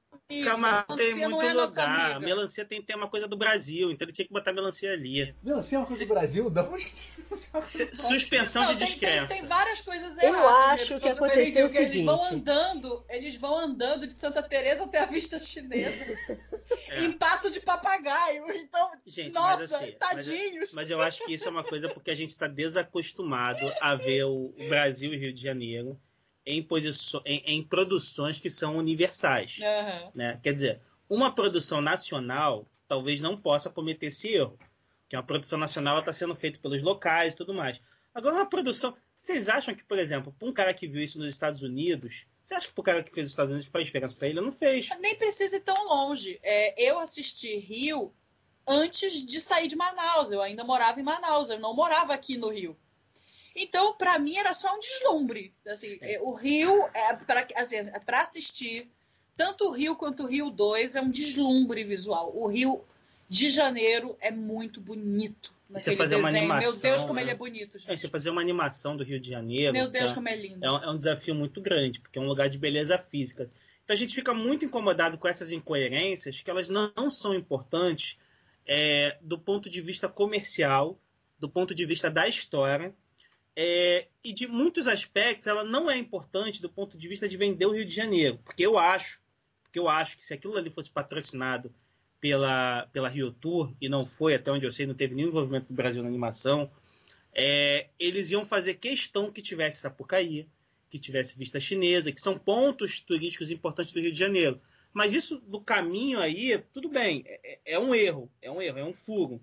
Camarão 0.44 0.86
A 0.90 0.96
tem 0.96 1.16
muito 1.16 1.42
é 1.42 1.54
lugar. 1.54 2.20
Melancia 2.20 2.66
tem, 2.66 2.82
tem 2.82 2.96
uma 2.96 3.08
coisa 3.10 3.28
do 3.28 3.38
Brasil, 3.38 3.92
então 3.92 4.06
ele 4.06 4.14
tinha 4.14 4.26
que 4.26 4.34
botar 4.34 4.52
melancia 4.54 4.92
ali. 4.92 5.36
Melancia 5.44 5.76
é 5.78 5.80
uma 5.80 5.86
coisa 5.88 6.04
do 6.06 6.10
Brasil? 6.14 6.50
Da 6.50 6.64
onde 6.64 6.86
que? 6.86 7.08
Se- 7.62 7.94
Suspensão 7.94 8.64
Não, 8.64 8.74
de 8.74 8.78
tem, 8.80 8.88
tem, 8.88 8.96
descrença. 9.00 9.28
tem 9.28 9.46
várias 9.48 9.82
coisas 9.82 10.18
Eu 10.22 10.30
erradas. 10.30 10.82
acho 10.82 10.94
né? 10.94 11.00
que 11.00 11.06
Quando 11.10 11.18
aconteceu 11.18 11.66
eles, 11.66 11.76
o 11.76 11.78
eles 11.80 12.02
vão 12.06 12.18
seguinte. 12.26 12.36
andando, 12.52 13.06
eles 13.10 13.36
vão 13.36 13.58
andando 13.58 14.08
de 14.08 14.16
Santa 14.16 14.42
Teresa 14.44 14.84
até 14.84 15.00
a 15.00 15.06
vista 15.06 15.40
chinesa 15.40 16.06
É. 16.90 17.02
em 17.04 17.12
passo 17.12 17.50
de 17.52 17.60
papagaio. 17.60 18.50
Então, 18.52 18.92
Gente, 19.06 19.34
nossa, 19.34 19.58
mas 19.58 19.74
assim, 19.74 19.96
mas, 20.00 20.26
tadinhos. 20.26 20.72
mas 20.74 20.90
eu 20.90 21.02
acho 21.02 21.26
que 21.26 21.34
isso 21.34 21.48
é 21.48 21.52
uma 21.52 21.64
coisa 21.64 21.90
porque 21.90 22.10
a 22.12 22.16
gente 22.16 22.30
está 22.30 22.48
desacostumado 22.48 23.72
a 23.82 23.96
ver 23.96 24.24
o 24.26 24.54
o 24.58 24.70
Brasil 24.70 25.14
e 25.14 25.18
o 25.18 25.20
Rio 25.20 25.34
de 25.34 25.42
Janeiro 25.42 26.00
em, 26.46 26.62
posiço- 26.62 27.22
em, 27.26 27.42
em 27.46 27.64
produções 27.64 28.38
que 28.40 28.50
são 28.50 28.78
universais. 28.78 29.60
Aham. 29.62 30.12
né? 30.14 30.40
Quer 30.44 30.54
dizer, 30.54 30.82
uma 31.10 31.34
produção 31.34 31.82
nacional 31.82 32.68
talvez 32.88 33.20
não 33.22 33.36
possa 33.38 33.70
cometer 33.70 34.08
esse 34.08 34.28
erro, 34.30 34.58
porque 35.02 35.16
uma 35.16 35.24
produção 35.24 35.58
nacional 35.58 36.00
está 36.00 36.12
sendo 36.14 36.36
feita 36.36 36.60
pelos 36.60 36.82
locais 36.82 37.34
e 37.34 37.38
tudo 37.38 37.54
mais. 37.54 37.80
Agora, 38.14 38.36
uma 38.36 38.50
produção. 38.50 38.96
Vocês 39.18 39.48
acham 39.48 39.74
que, 39.74 39.84
por 39.84 39.98
exemplo, 39.98 40.36
para 40.38 40.48
um 40.48 40.54
cara 40.54 40.74
que 40.74 40.88
viu 40.88 41.02
isso 41.02 41.18
nos 41.18 41.30
Estados 41.30 41.62
Unidos, 41.62 42.26
você 42.44 42.56
acha 42.56 42.68
que 42.68 42.74
para 42.74 42.82
o 42.82 42.84
cara 42.84 43.04
que 43.04 43.12
fez 43.14 43.24
nos 43.26 43.32
Estados 43.32 43.52
Unidos 43.54 43.70
faz 43.72 43.86
diferença 43.86 44.16
para 44.16 44.28
ele? 44.28 44.42
Não 44.42 44.52
fez. 44.52 44.90
Nem 45.00 45.16
precisa 45.16 45.56
ir 45.56 45.62
tão 45.62 45.88
longe. 45.88 46.40
É, 46.44 46.90
eu 46.90 47.00
assisti 47.00 47.56
Rio 47.58 48.14
antes 48.68 49.26
de 49.26 49.40
sair 49.40 49.68
de 49.68 49.76
Manaus. 49.78 50.30
Eu 50.30 50.42
ainda 50.42 50.64
morava 50.64 51.00
em 51.00 51.04
Manaus, 51.04 51.50
eu 51.50 51.60
não 51.60 51.74
morava 51.74 52.14
aqui 52.14 52.36
no 52.38 52.50
Rio. 52.50 52.78
Então, 53.56 53.96
pra 53.96 54.18
mim, 54.18 54.36
era 54.36 54.54
só 54.54 54.76
um 54.76 54.80
deslumbre. 54.80 55.54
Assim, 55.68 55.98
é, 56.02 56.20
O 56.22 56.34
Rio, 56.34 56.88
é, 56.94 57.14
para 57.14 57.48
assim, 57.56 57.76
é 57.76 58.02
assistir, 58.16 58.90
tanto 59.36 59.70
o 59.70 59.72
Rio 59.72 59.96
quanto 59.96 60.24
o 60.24 60.28
Rio 60.28 60.50
2 60.50 60.96
é 60.96 61.02
um 61.02 61.10
deslumbre 61.10 61.84
visual. 61.84 62.32
O 62.36 62.48
Rio 62.48 62.84
de 63.30 63.50
Janeiro 63.50 64.16
é 64.20 64.32
muito 64.32 64.80
bonito. 64.82 65.54
você 65.70 65.96
fazer 65.96 66.16
uma 66.16 66.32
desenho. 66.32 66.48
Meu 66.48 66.56
animação, 66.58 66.82
Deus, 66.82 67.02
como 67.04 67.16
né? 67.16 67.22
ele 67.22 67.32
é 67.32 67.36
bonito, 67.36 67.78
É, 67.78 67.80
gente. 67.80 68.00
você 68.00 68.10
fazer 68.10 68.30
uma 68.30 68.42
animação 68.42 68.96
do 68.96 69.04
Rio 69.04 69.20
de 69.20 69.30
Janeiro. 69.30 69.74
Meu 69.74 69.90
Deus, 69.90 70.10
tá? 70.10 70.16
como 70.16 70.30
é 70.30 70.36
lindo. 70.36 70.64
é 70.64 70.72
um, 70.72 70.84
é 70.84 70.90
um 70.92 70.98
desafio 70.98 71.34
muito 71.34 71.62
grande, 71.62 72.00
porque 72.00 72.20
é 72.20 72.22
um 72.22 72.28
lugar 72.28 72.50
de 72.50 72.58
beleza 72.58 72.98
física. 72.98 73.50
Então 73.84 73.94
a 73.94 73.98
gente 73.98 74.16
fica 74.16 74.34
muito 74.34 74.64
incomodado 74.64 75.18
com 75.18 75.28
essas 75.28 75.52
incoerências, 75.52 76.42
que 76.42 76.50
elas 76.50 76.70
não, 76.70 76.92
não 76.96 77.10
são 77.10 77.34
importantes 77.34 78.18
é, 78.66 79.18
do 79.22 79.38
ponto 79.38 79.70
de 79.70 79.82
vista 79.82 80.08
comercial, 80.08 80.98
do 81.38 81.50
ponto 81.50 81.76
de 81.76 81.86
vista 81.86 82.10
da 82.10 82.28
história, 82.28 82.96
é, 83.56 84.08
e 84.24 84.34
de 84.34 84.48
muitos 84.48 84.88
aspectos 84.88 85.48
ela 85.48 85.64
não 85.64 85.90
é 85.90 85.98
importante 85.98 86.62
do 86.62 86.70
ponto 86.70 86.98
de 86.98 87.08
vista 87.08 87.28
de 87.28 87.38
vender 87.38 87.66
o 87.66 87.72
Rio 87.72 87.86
de 87.86 87.94
Janeiro, 87.94 88.40
porque 88.44 88.66
eu 88.66 88.78
acho, 88.78 89.22
porque 89.64 89.80
eu 89.80 89.88
acho 89.88 90.18
que 90.18 90.24
se 90.24 90.34
aquilo 90.34 90.58
ali 90.58 90.70
fosse 90.70 90.90
patrocinado 90.90 91.74
pela, 92.20 92.88
pela 92.94 93.10
Rio 93.10 93.32
Tour, 93.32 93.76
e 93.82 93.90
não 93.90 94.06
foi, 94.06 94.34
até 94.34 94.52
onde 94.52 94.66
eu 94.66 94.72
sei, 94.72 94.86
não 94.86 94.96
teve 94.96 95.14
nenhum 95.14 95.28
envolvimento 95.28 95.68
do 95.68 95.74
Brasil 95.74 96.02
na 96.02 96.10
animação, 96.10 96.72
é, 97.34 97.90
eles 98.00 98.32
iam 98.32 98.46
fazer 98.46 98.76
questão 98.76 99.32
que 99.32 99.42
tivesse 99.42 99.82
Sapucaí, 99.82 100.48
que 100.90 101.00
tivesse 101.00 101.38
vista 101.38 101.60
chinesa, 101.60 102.12
que 102.12 102.22
são 102.22 102.38
pontos 102.38 103.00
turísticos 103.02 103.52
importantes 103.52 103.92
do 103.92 104.00
Rio 104.00 104.12
de 104.12 104.20
Janeiro. 104.20 104.62
Mas 104.94 105.14
isso 105.14 105.40
do 105.40 105.60
caminho 105.60 106.20
aí, 106.20 106.58
tudo 106.72 106.88
bem, 106.88 107.24
é, 107.26 107.60
é 107.66 107.80
um 107.80 107.94
erro, 107.96 108.32
é 108.42 108.52
um 108.52 108.62
erro, 108.62 108.78
é 108.78 108.84
um 108.84 108.94
furo. 108.94 109.42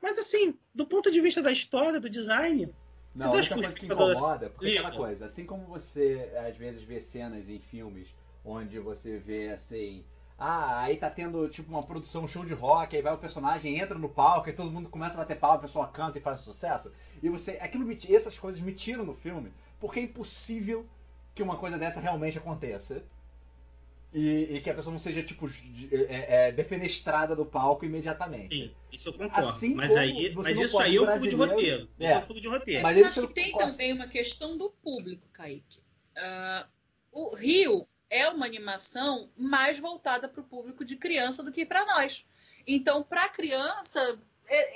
Mas 0.00 0.18
assim, 0.18 0.54
do 0.74 0.86
ponto 0.86 1.10
de 1.10 1.20
vista 1.20 1.42
da 1.42 1.50
história, 1.50 1.98
do 1.98 2.08
design, 2.08 2.70
Não, 3.14 3.28
a 3.28 3.32
única 3.32 3.54
coisa 3.54 3.78
que 3.78 3.86
incomoda, 3.86 4.50
porque 4.50 4.66
é 4.66 4.70
aquela 4.70 4.90
ligam? 4.90 5.04
coisa, 5.04 5.26
assim 5.26 5.44
como 5.44 5.66
você 5.66 6.30
às 6.46 6.56
vezes 6.56 6.82
vê 6.82 7.00
cenas 7.00 7.48
em 7.48 7.58
filmes 7.58 8.14
onde 8.44 8.78
você 8.78 9.18
vê 9.18 9.50
assim, 9.50 10.04
ah, 10.38 10.80
aí 10.80 10.96
tá 10.96 11.10
tendo 11.10 11.48
tipo 11.48 11.70
uma 11.70 11.82
produção 11.82 12.24
um 12.24 12.28
show 12.28 12.44
de 12.44 12.54
rock, 12.54 12.96
aí 12.96 13.02
vai 13.02 13.12
o 13.12 13.18
personagem, 13.18 13.78
entra 13.78 13.98
no 13.98 14.08
palco 14.08 14.48
e 14.48 14.52
todo 14.52 14.70
mundo 14.70 14.88
começa 14.88 15.14
a 15.14 15.18
bater 15.18 15.38
palma, 15.38 15.56
a 15.56 15.60
pessoa 15.60 15.88
canta 15.88 16.18
e 16.18 16.22
faz 16.22 16.40
sucesso. 16.40 16.90
E 17.22 17.28
você, 17.28 17.58
aquilo 17.60 17.84
me, 17.84 17.98
essas 18.08 18.38
coisas 18.38 18.60
me 18.60 18.72
tiram 18.72 19.04
do 19.04 19.14
filme, 19.14 19.52
porque 19.78 20.00
é 20.00 20.02
impossível 20.04 20.86
que 21.34 21.42
uma 21.42 21.56
coisa 21.56 21.76
dessa 21.76 22.00
realmente 22.00 22.38
aconteça. 22.38 23.04
E, 24.12 24.56
e 24.56 24.60
que 24.60 24.68
a 24.68 24.74
pessoa 24.74 24.92
não 24.92 24.98
seja, 24.98 25.22
tipo, 25.22 25.48
de- 25.48 25.88
é, 25.94 26.48
é, 26.48 26.52
defenestrada 26.52 27.36
do 27.36 27.46
palco 27.46 27.84
imediatamente. 27.84 28.48
Sim, 28.48 28.74
isso 28.92 29.08
eu 29.08 29.12
concordo. 29.12 29.48
Assim 29.48 29.72
mas 29.74 29.96
aí, 29.96 30.32
você 30.34 30.48
mas 30.48 30.56
não 30.56 30.64
isso 30.64 30.72
pode 30.72 30.88
aí 30.88 30.96
é 30.96 31.00
o 31.00 31.06
fugo 31.06 31.28
de 31.28 31.36
roteiro. 31.36 31.82
Isso 31.98 32.10
É. 32.12 32.12
é 32.14 32.20
fugo 32.22 32.40
de 32.40 32.48
roteiro. 32.48 32.82
Mas 32.82 32.96
eu 32.96 33.00
ele 33.02 33.08
acho 33.08 33.28
que 33.28 33.34
tem 33.34 33.52
não- 33.52 33.58
também 33.58 33.92
uma 33.92 34.08
questão 34.08 34.58
do 34.58 34.68
público, 34.70 35.28
Kaique. 35.32 35.78
Ah, 36.16 36.66
o 37.12 37.36
Rio 37.36 37.86
é 38.10 38.28
uma 38.28 38.44
animação 38.46 39.30
mais 39.36 39.78
voltada 39.78 40.28
para 40.28 40.40
o 40.40 40.44
público 40.44 40.84
de 40.84 40.96
criança 40.96 41.44
do 41.44 41.52
que 41.52 41.64
para 41.64 41.84
nós. 41.86 42.26
Então, 42.66 43.04
para 43.04 43.28
criança, 43.28 44.18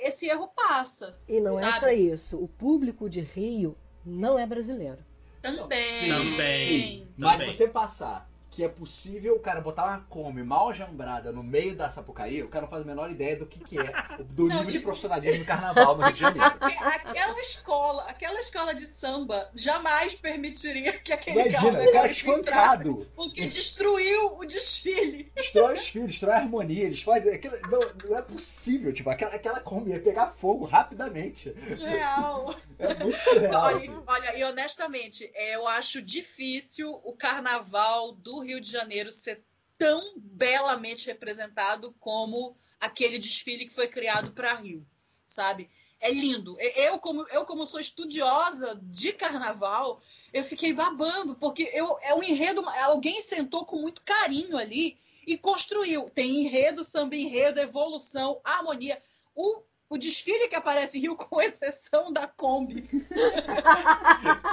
esse 0.01 0.27
erro 0.27 0.47
passa. 0.47 1.19
E 1.27 1.41
não 1.41 1.59
é 1.59 1.61
Sabe? 1.61 1.79
só 1.81 1.89
isso. 1.91 2.41
O 2.41 2.47
público 2.47 3.09
de 3.09 3.19
Rio 3.19 3.77
não 4.05 4.39
é 4.39 4.45
brasileiro. 4.47 4.99
Também. 5.41 6.07
Também. 6.09 7.07
Mas 7.17 7.31
Também. 7.33 7.51
você 7.53 7.67
passar 7.67 8.29
que 8.55 8.63
é 8.63 8.69
possível 8.69 9.35
o 9.35 9.39
cara 9.41 9.59
botar 9.59 9.83
uma 9.83 9.99
Kombi 10.09 10.41
mal 10.41 10.73
jambrada 10.73 11.29
no 11.29 11.43
meio 11.43 11.75
da 11.75 11.89
Sapucaí, 11.89 12.41
o 12.41 12.47
cara 12.47 12.61
não 12.63 12.69
faz 12.69 12.83
a 12.83 12.85
menor 12.85 13.11
ideia 13.11 13.35
do 13.35 13.45
que, 13.45 13.59
que 13.59 13.77
é, 13.77 13.83
do 14.29 14.43
Não, 14.47 14.49
nível 14.49 14.65
de 14.65 14.71
tipo- 14.71 14.85
profissionalismo 14.85 15.39
do 15.39 15.45
carnaval 15.45 15.97
no 15.97 16.03
Rio 16.05 16.13
de 16.13 16.19
Janeiro. 16.21 16.45
Aque- 16.63 16.75
Aquela 17.09 17.41
escola, 17.41 18.03
aquela 18.07 18.39
escola 18.39 18.73
de 18.73 18.87
samba 18.87 19.49
jamais 19.53 20.15
permitiria 20.15 20.93
que 20.99 21.11
aquele 21.11 21.41
Imagina, 21.41 21.61
carro 21.61 21.67
o 21.67 21.91
cara 21.91 22.11
entrasse, 22.11 22.11
espancado. 22.11 23.11
porque 23.13 23.45
destruiu 23.47 24.37
o 24.37 24.45
desfile. 24.45 25.29
Destrói 25.35 25.73
os 25.73 25.87
fios, 25.87 26.05
destrói 26.07 26.33
a 26.33 26.37
harmonia, 26.37 26.89
destrói. 26.89 27.19
Aquilo, 27.29 27.57
não, 27.69 28.09
não 28.09 28.17
é 28.17 28.21
possível, 28.21 28.93
tipo, 28.93 29.09
aquela, 29.09 29.35
aquela 29.35 29.59
Kombi 29.59 29.91
ia 29.91 29.99
pegar 29.99 30.27
fogo 30.37 30.63
rapidamente. 30.65 31.49
Real. 31.77 32.55
É 32.77 32.93
muito 32.93 33.17
surreal. 33.17 33.63
Olha, 33.63 33.77
assim. 33.77 34.03
olha, 34.05 34.37
e 34.37 34.43
honestamente, 34.43 35.31
é, 35.33 35.55
eu 35.55 35.65
acho 35.65 36.01
difícil 36.01 36.99
o 37.05 37.13
carnaval 37.13 38.11
do 38.11 38.41
Rio 38.45 38.61
de 38.61 38.69
Janeiro 38.69 39.11
ser 39.11 39.43
tão 39.77 40.13
belamente 40.17 41.07
representado 41.07 41.93
como 41.99 42.57
aquele 42.79 43.17
desfile 43.17 43.65
que 43.65 43.73
foi 43.73 43.87
criado 43.87 44.31
para 44.31 44.55
Rio, 44.55 44.85
sabe? 45.27 45.69
É 45.99 46.11
lindo. 46.11 46.57
Eu 46.59 46.99
como, 46.99 47.25
eu, 47.29 47.45
como 47.45 47.65
sou 47.65 47.79
estudiosa 47.79 48.79
de 48.83 49.13
carnaval, 49.13 50.01
eu 50.33 50.43
fiquei 50.43 50.73
babando, 50.73 51.35
porque 51.35 51.69
eu, 51.73 51.97
é 52.01 52.13
um 52.13 52.21
enredo. 52.21 52.63
Alguém 52.83 53.21
sentou 53.21 53.65
com 53.65 53.81
muito 53.81 54.01
carinho 54.03 54.57
ali 54.57 54.97
e 55.25 55.37
construiu. 55.37 56.03
Tem 56.09 56.41
enredo, 56.41 56.83
samba 56.83 57.15
enredo, 57.15 57.59
evolução, 57.59 58.39
harmonia. 58.43 59.01
O, 59.33 59.63
o 59.89 59.97
desfile 59.97 60.47
que 60.47 60.55
aparece 60.55 60.97
em 60.97 61.01
Rio, 61.01 61.15
com 61.17 61.41
exceção 61.41 62.11
da 62.11 62.27
Kombi, 62.27 62.87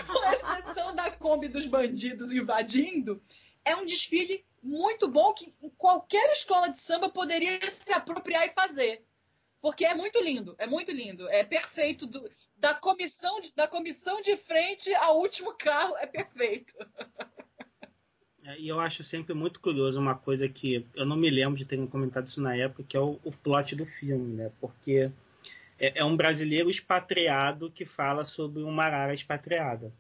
com 0.07 0.33
exceção 0.33 0.95
da 0.95 1.11
Kombi 1.11 1.49
dos 1.49 1.67
bandidos 1.67 2.33
invadindo, 2.33 3.23
é 3.65 3.77
um 3.77 3.85
desfile 3.85 4.45
muito 4.63 5.09
bom 5.09 5.33
que 5.33 5.53
qualquer 5.77 6.31
escola 6.31 6.69
de 6.69 6.79
samba 6.79 7.09
poderia 7.09 7.59
se 7.71 7.93
apropriar 7.93 8.47
e 8.47 8.51
fazer. 8.51 9.05
Porque 9.61 9.85
é 9.85 9.95
muito 9.95 10.21
lindo, 10.21 10.55
é 10.59 10.67
muito 10.67 10.91
lindo. 10.91 11.29
É 11.29 11.45
perfeito. 11.45 12.07
do- 12.07 12.29
da, 12.57 12.75
comissão 12.75 13.41
de, 13.41 13.53
da 13.55 13.67
comissão 13.67 14.21
de 14.21 14.37
frente 14.37 14.93
ao 14.95 15.19
último 15.19 15.53
carro, 15.55 15.97
é 15.99 16.07
perfeito. 16.07 16.73
É, 18.45 18.59
E 18.59 18.67
eu 18.67 18.81
acho 18.81 19.05
sempre 19.05 19.35
muito 19.35 19.61
curioso 19.61 20.01
uma 20.01 20.17
coisa 20.17 20.49
que 20.49 20.85
eu 20.97 21.07
não 21.07 21.17
me 21.17 21.31
lembro 21.31 21.57
de 21.57 21.65
terem 21.65 21.87
comentado 21.87 22.27
isso 22.27 22.43
na 22.43 22.57
época, 22.57 22.83
que 22.83 22.97
é 22.97 23.01
o, 23.01 23.21
o 23.23 23.31
plot 23.31 23.77
do 23.77 23.87
filme, 23.87 24.35
né? 24.35 24.51
Porque 24.61 25.13
é, 25.79 26.01
é 26.01 26.05
um 26.05 26.17
brasileiro 26.17 26.69
expatriado 26.69 27.71
que 27.71 27.85
fala 27.85 28.25
sobre 28.25 28.63
uma 28.65 28.83
arara 28.85 29.15
expatriada. 29.15 29.93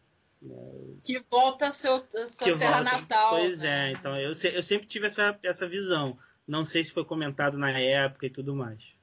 Que 1.03 1.19
volta 1.21 1.69
a 1.69 1.73
seu, 1.73 1.97
a 1.97 2.27
sua 2.27 2.53
que 2.53 2.59
terra 2.59 2.83
volta. 2.83 2.99
natal. 2.99 3.31
Pois 3.31 3.61
né? 3.61 3.89
é, 3.89 3.93
então 3.93 4.17
eu, 4.17 4.33
eu 4.33 4.63
sempre 4.63 4.87
tive 4.87 5.07
essa, 5.07 5.39
essa 5.43 5.69
visão. 5.69 6.19
Não 6.47 6.65
sei 6.65 6.83
se 6.83 6.93
foi 6.93 7.05
comentado 7.05 7.57
na 7.57 7.71
época 7.79 8.27
e 8.27 8.31
tudo 8.31 8.55
mais. 8.55 8.95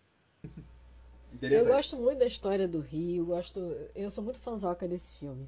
Eu 1.41 1.65
gosto 1.65 1.95
muito 1.95 2.19
da 2.19 2.25
história 2.25 2.67
do 2.67 2.79
Rio, 2.79 3.25
gosto, 3.25 3.59
eu 3.95 4.09
sou 4.09 4.23
muito 4.23 4.39
fãzoca 4.39 4.87
desse 4.87 5.15
filme. 5.17 5.47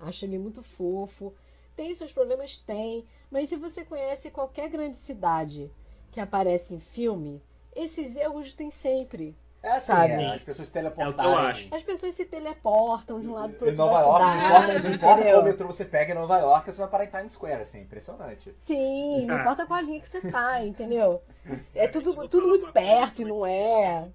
Acho 0.00 0.24
ele 0.24 0.38
muito 0.38 0.62
fofo. 0.62 1.34
Tem 1.76 1.94
seus 1.94 2.12
problemas? 2.12 2.58
Tem. 2.58 3.06
Mas 3.30 3.48
se 3.48 3.56
você 3.56 3.84
conhece 3.84 4.30
qualquer 4.30 4.68
grande 4.68 4.96
cidade 4.96 5.70
que 6.10 6.18
aparece 6.18 6.74
em 6.74 6.80
filme, 6.80 7.42
esses 7.74 8.16
erros 8.16 8.54
tem 8.54 8.70
sempre. 8.70 9.36
É 9.60 9.72
assim, 9.72 9.86
Sabe? 9.88 10.12
é, 10.12 10.34
as 10.34 10.42
pessoas 10.42 10.68
se. 10.68 10.78
É 10.78 11.24
eu 11.26 11.36
acho. 11.36 11.74
As 11.74 11.82
pessoas 11.82 12.14
se 12.14 12.24
teleportam 12.24 13.20
de 13.20 13.26
um 13.28 13.34
lado 13.34 13.54
pro 13.54 13.66
Em 13.66 13.70
outro 13.70 13.76
Nova 13.86 13.98
da 13.98 14.04
York, 14.04 14.82
não 14.84 14.94
importa, 14.94 15.22
qual 15.30 15.42
metrô 15.42 15.66
você 15.66 15.84
pega 15.84 16.12
em 16.12 16.14
Nova 16.14 16.38
York, 16.38 16.70
você 16.72 16.78
vai 16.78 16.88
parar 16.88 17.04
em 17.04 17.08
Times 17.08 17.32
Square, 17.32 17.62
assim, 17.62 17.80
impressionante. 17.80 18.52
Sim, 18.64 19.26
não 19.26 19.36
Ah. 19.36 19.40
importa 19.40 19.66
qual 19.66 19.80
linha 19.80 20.00
que 20.00 20.08
você 20.08 20.20
tá, 20.20 20.64
entendeu? 20.64 21.20
É 21.74 21.86
Eu 21.86 21.90
tudo, 21.90 22.28
tudo 22.28 22.46
muito 22.46 22.72
perto 22.72 23.22
e 23.22 23.24
não 23.24 23.44
é. 23.44 24.08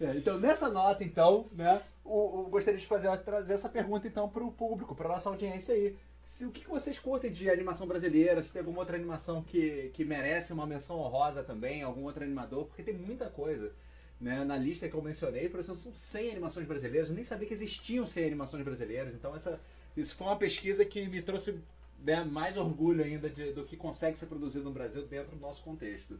É, 0.00 0.14
então, 0.16 0.38
nessa 0.38 0.68
nota, 0.68 1.02
então, 1.02 1.46
né, 1.52 1.80
o, 2.04 2.42
o- 2.42 2.48
gostaria 2.48 2.78
de 2.78 2.86
fazer, 2.86 3.14
trazer 3.18 3.54
essa 3.54 3.68
pergunta, 3.68 4.06
então, 4.06 4.28
para 4.28 4.44
o 4.44 4.52
público, 4.52 4.94
para 4.94 5.08
nossa 5.08 5.28
audiência 5.28 5.74
aí. 5.74 5.96
Se, 6.22 6.44
o 6.44 6.50
que, 6.52 6.60
que 6.60 6.68
vocês 6.70 6.98
curtem 7.00 7.32
de 7.32 7.50
animação 7.50 7.86
brasileira? 7.86 8.42
Se 8.42 8.52
tem 8.52 8.60
alguma 8.60 8.78
outra 8.80 8.96
animação 8.96 9.42
que, 9.42 9.90
que 9.94 10.04
merece 10.04 10.52
uma 10.52 10.66
menção 10.66 11.00
honrosa 11.00 11.42
também, 11.42 11.82
algum 11.82 12.04
outro 12.04 12.22
animador, 12.22 12.66
porque 12.66 12.82
tem 12.82 12.94
muita 12.94 13.28
coisa. 13.28 13.72
Né? 14.20 14.44
Na 14.44 14.56
lista 14.56 14.88
que 14.88 14.94
eu 14.94 15.02
mencionei, 15.02 15.48
por 15.48 15.60
exemplo, 15.60 15.80
são 15.80 15.94
100 15.94 16.32
animações 16.32 16.66
brasileiras. 16.66 17.08
Eu 17.08 17.14
nem 17.14 17.24
sabia 17.24 17.46
que 17.46 17.54
existiam 17.54 18.04
100 18.06 18.24
animações 18.26 18.64
brasileiras. 18.64 19.14
Então, 19.14 19.34
essa, 19.34 19.60
isso 19.96 20.16
foi 20.16 20.26
uma 20.26 20.36
pesquisa 20.36 20.84
que 20.84 21.06
me 21.06 21.22
trouxe 21.22 21.58
né, 22.00 22.24
mais 22.24 22.56
orgulho 22.56 23.04
ainda 23.04 23.28
de- 23.30 23.52
do 23.52 23.64
que 23.64 23.76
consegue 23.76 24.18
ser 24.18 24.26
produzido 24.26 24.64
no 24.64 24.72
Brasil 24.72 25.06
dentro 25.06 25.36
do 25.36 25.40
nosso 25.40 25.62
contexto. 25.62 26.18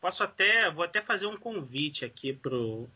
Posso 0.00 0.22
até, 0.22 0.70
vou 0.70 0.84
até 0.84 1.00
fazer 1.00 1.26
um 1.26 1.36
convite 1.36 2.04
aqui 2.04 2.32
pro, 2.32 2.88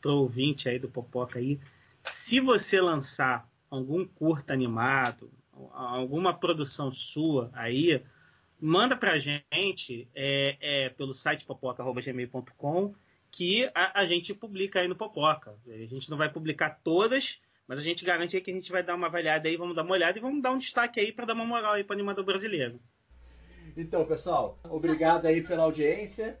pro 0.00 0.12
ouvinte 0.18 0.68
aí 0.68 0.78
do 0.78 0.88
Popoca 0.88 1.38
aí. 1.38 1.58
Se 2.04 2.38
você 2.38 2.80
lançar 2.80 3.48
algum 3.70 4.04
curta 4.04 4.52
animado, 4.52 5.30
alguma 5.72 6.32
produção 6.34 6.92
sua 6.92 7.50
aí, 7.52 8.02
manda 8.60 8.96
pra 8.96 9.18
gente 9.18 10.08
é, 10.14 10.56
é, 10.60 10.88
pelo 10.90 11.14
site 11.14 11.44
popoca.gmail.com 11.44 12.94
que 13.32 13.68
a, 13.74 14.00
a 14.02 14.06
gente 14.06 14.34
publica 14.34 14.78
aí 14.78 14.86
no 14.86 14.94
Popoca. 14.94 15.56
A 15.66 15.86
gente 15.86 16.10
não 16.10 16.18
vai 16.18 16.30
publicar 16.30 16.78
todas, 16.84 17.40
mas 17.66 17.78
a 17.78 17.82
gente 17.82 18.04
garante 18.04 18.36
aí 18.36 18.42
que 18.42 18.50
a 18.50 18.54
gente 18.54 18.70
vai 18.70 18.82
dar 18.82 18.94
uma 18.94 19.06
avaliada 19.06 19.48
aí, 19.48 19.56
vamos 19.56 19.74
dar 19.74 19.82
uma 19.82 19.94
olhada 19.94 20.18
e 20.18 20.20
vamos 20.20 20.42
dar 20.42 20.52
um 20.52 20.58
destaque 20.58 21.00
aí 21.00 21.10
para 21.10 21.24
dar 21.24 21.32
uma 21.32 21.46
moral 21.46 21.72
aí 21.72 21.82
para 21.82 21.96
animador 21.96 22.24
brasileiro. 22.24 22.78
Então, 23.74 24.04
pessoal, 24.04 24.60
obrigado 24.64 25.24
aí 25.26 25.42
pela 25.42 25.62
audiência 25.62 26.38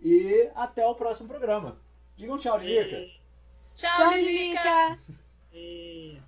e 0.00 0.50
até 0.54 0.86
o 0.86 0.94
próximo 0.94 1.28
programa. 1.28 1.80
Diga 2.14 2.34
um 2.34 2.38
tchau, 2.38 2.58
Lilica. 2.58 3.06
Tchau, 3.74 3.90
Tchau, 3.96 4.12
Lilica. 4.12 4.98
Lilica! 5.00 5.14
E... 5.54 6.18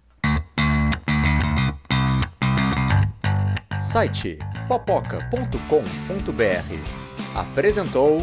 Site 3.79 4.39
popoca.com.br 4.67 5.57
apresentou 7.39 8.23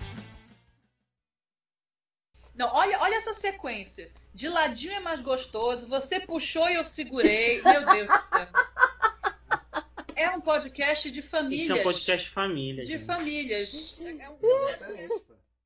Não, 2.55 2.73
olha, 2.73 2.99
olha 2.99 3.15
essa 3.15 3.33
sequência. 3.33 4.11
De 4.33 4.47
ladinho 4.47 4.93
é 4.93 4.99
mais 4.99 5.19
gostoso, 5.21 5.87
você 5.87 6.19
puxou 6.19 6.69
e 6.69 6.75
eu 6.75 6.83
segurei. 6.83 7.61
Meu 7.61 7.85
Deus 7.85 8.07
do 8.07 8.29
céu. 8.29 8.47
É 10.15 10.29
um 10.29 10.41
podcast 10.41 11.09
de 11.09 11.21
famílias. 11.21 11.63
Isso 11.63 11.71
é 11.71 11.75
um 11.75 11.83
podcast 11.83 12.29
família. 12.29 12.85
De 12.85 12.91
gente. 12.93 13.05
famílias. 13.05 13.95
É 14.19 14.29
um 14.29 14.35
pô. 14.35 15.35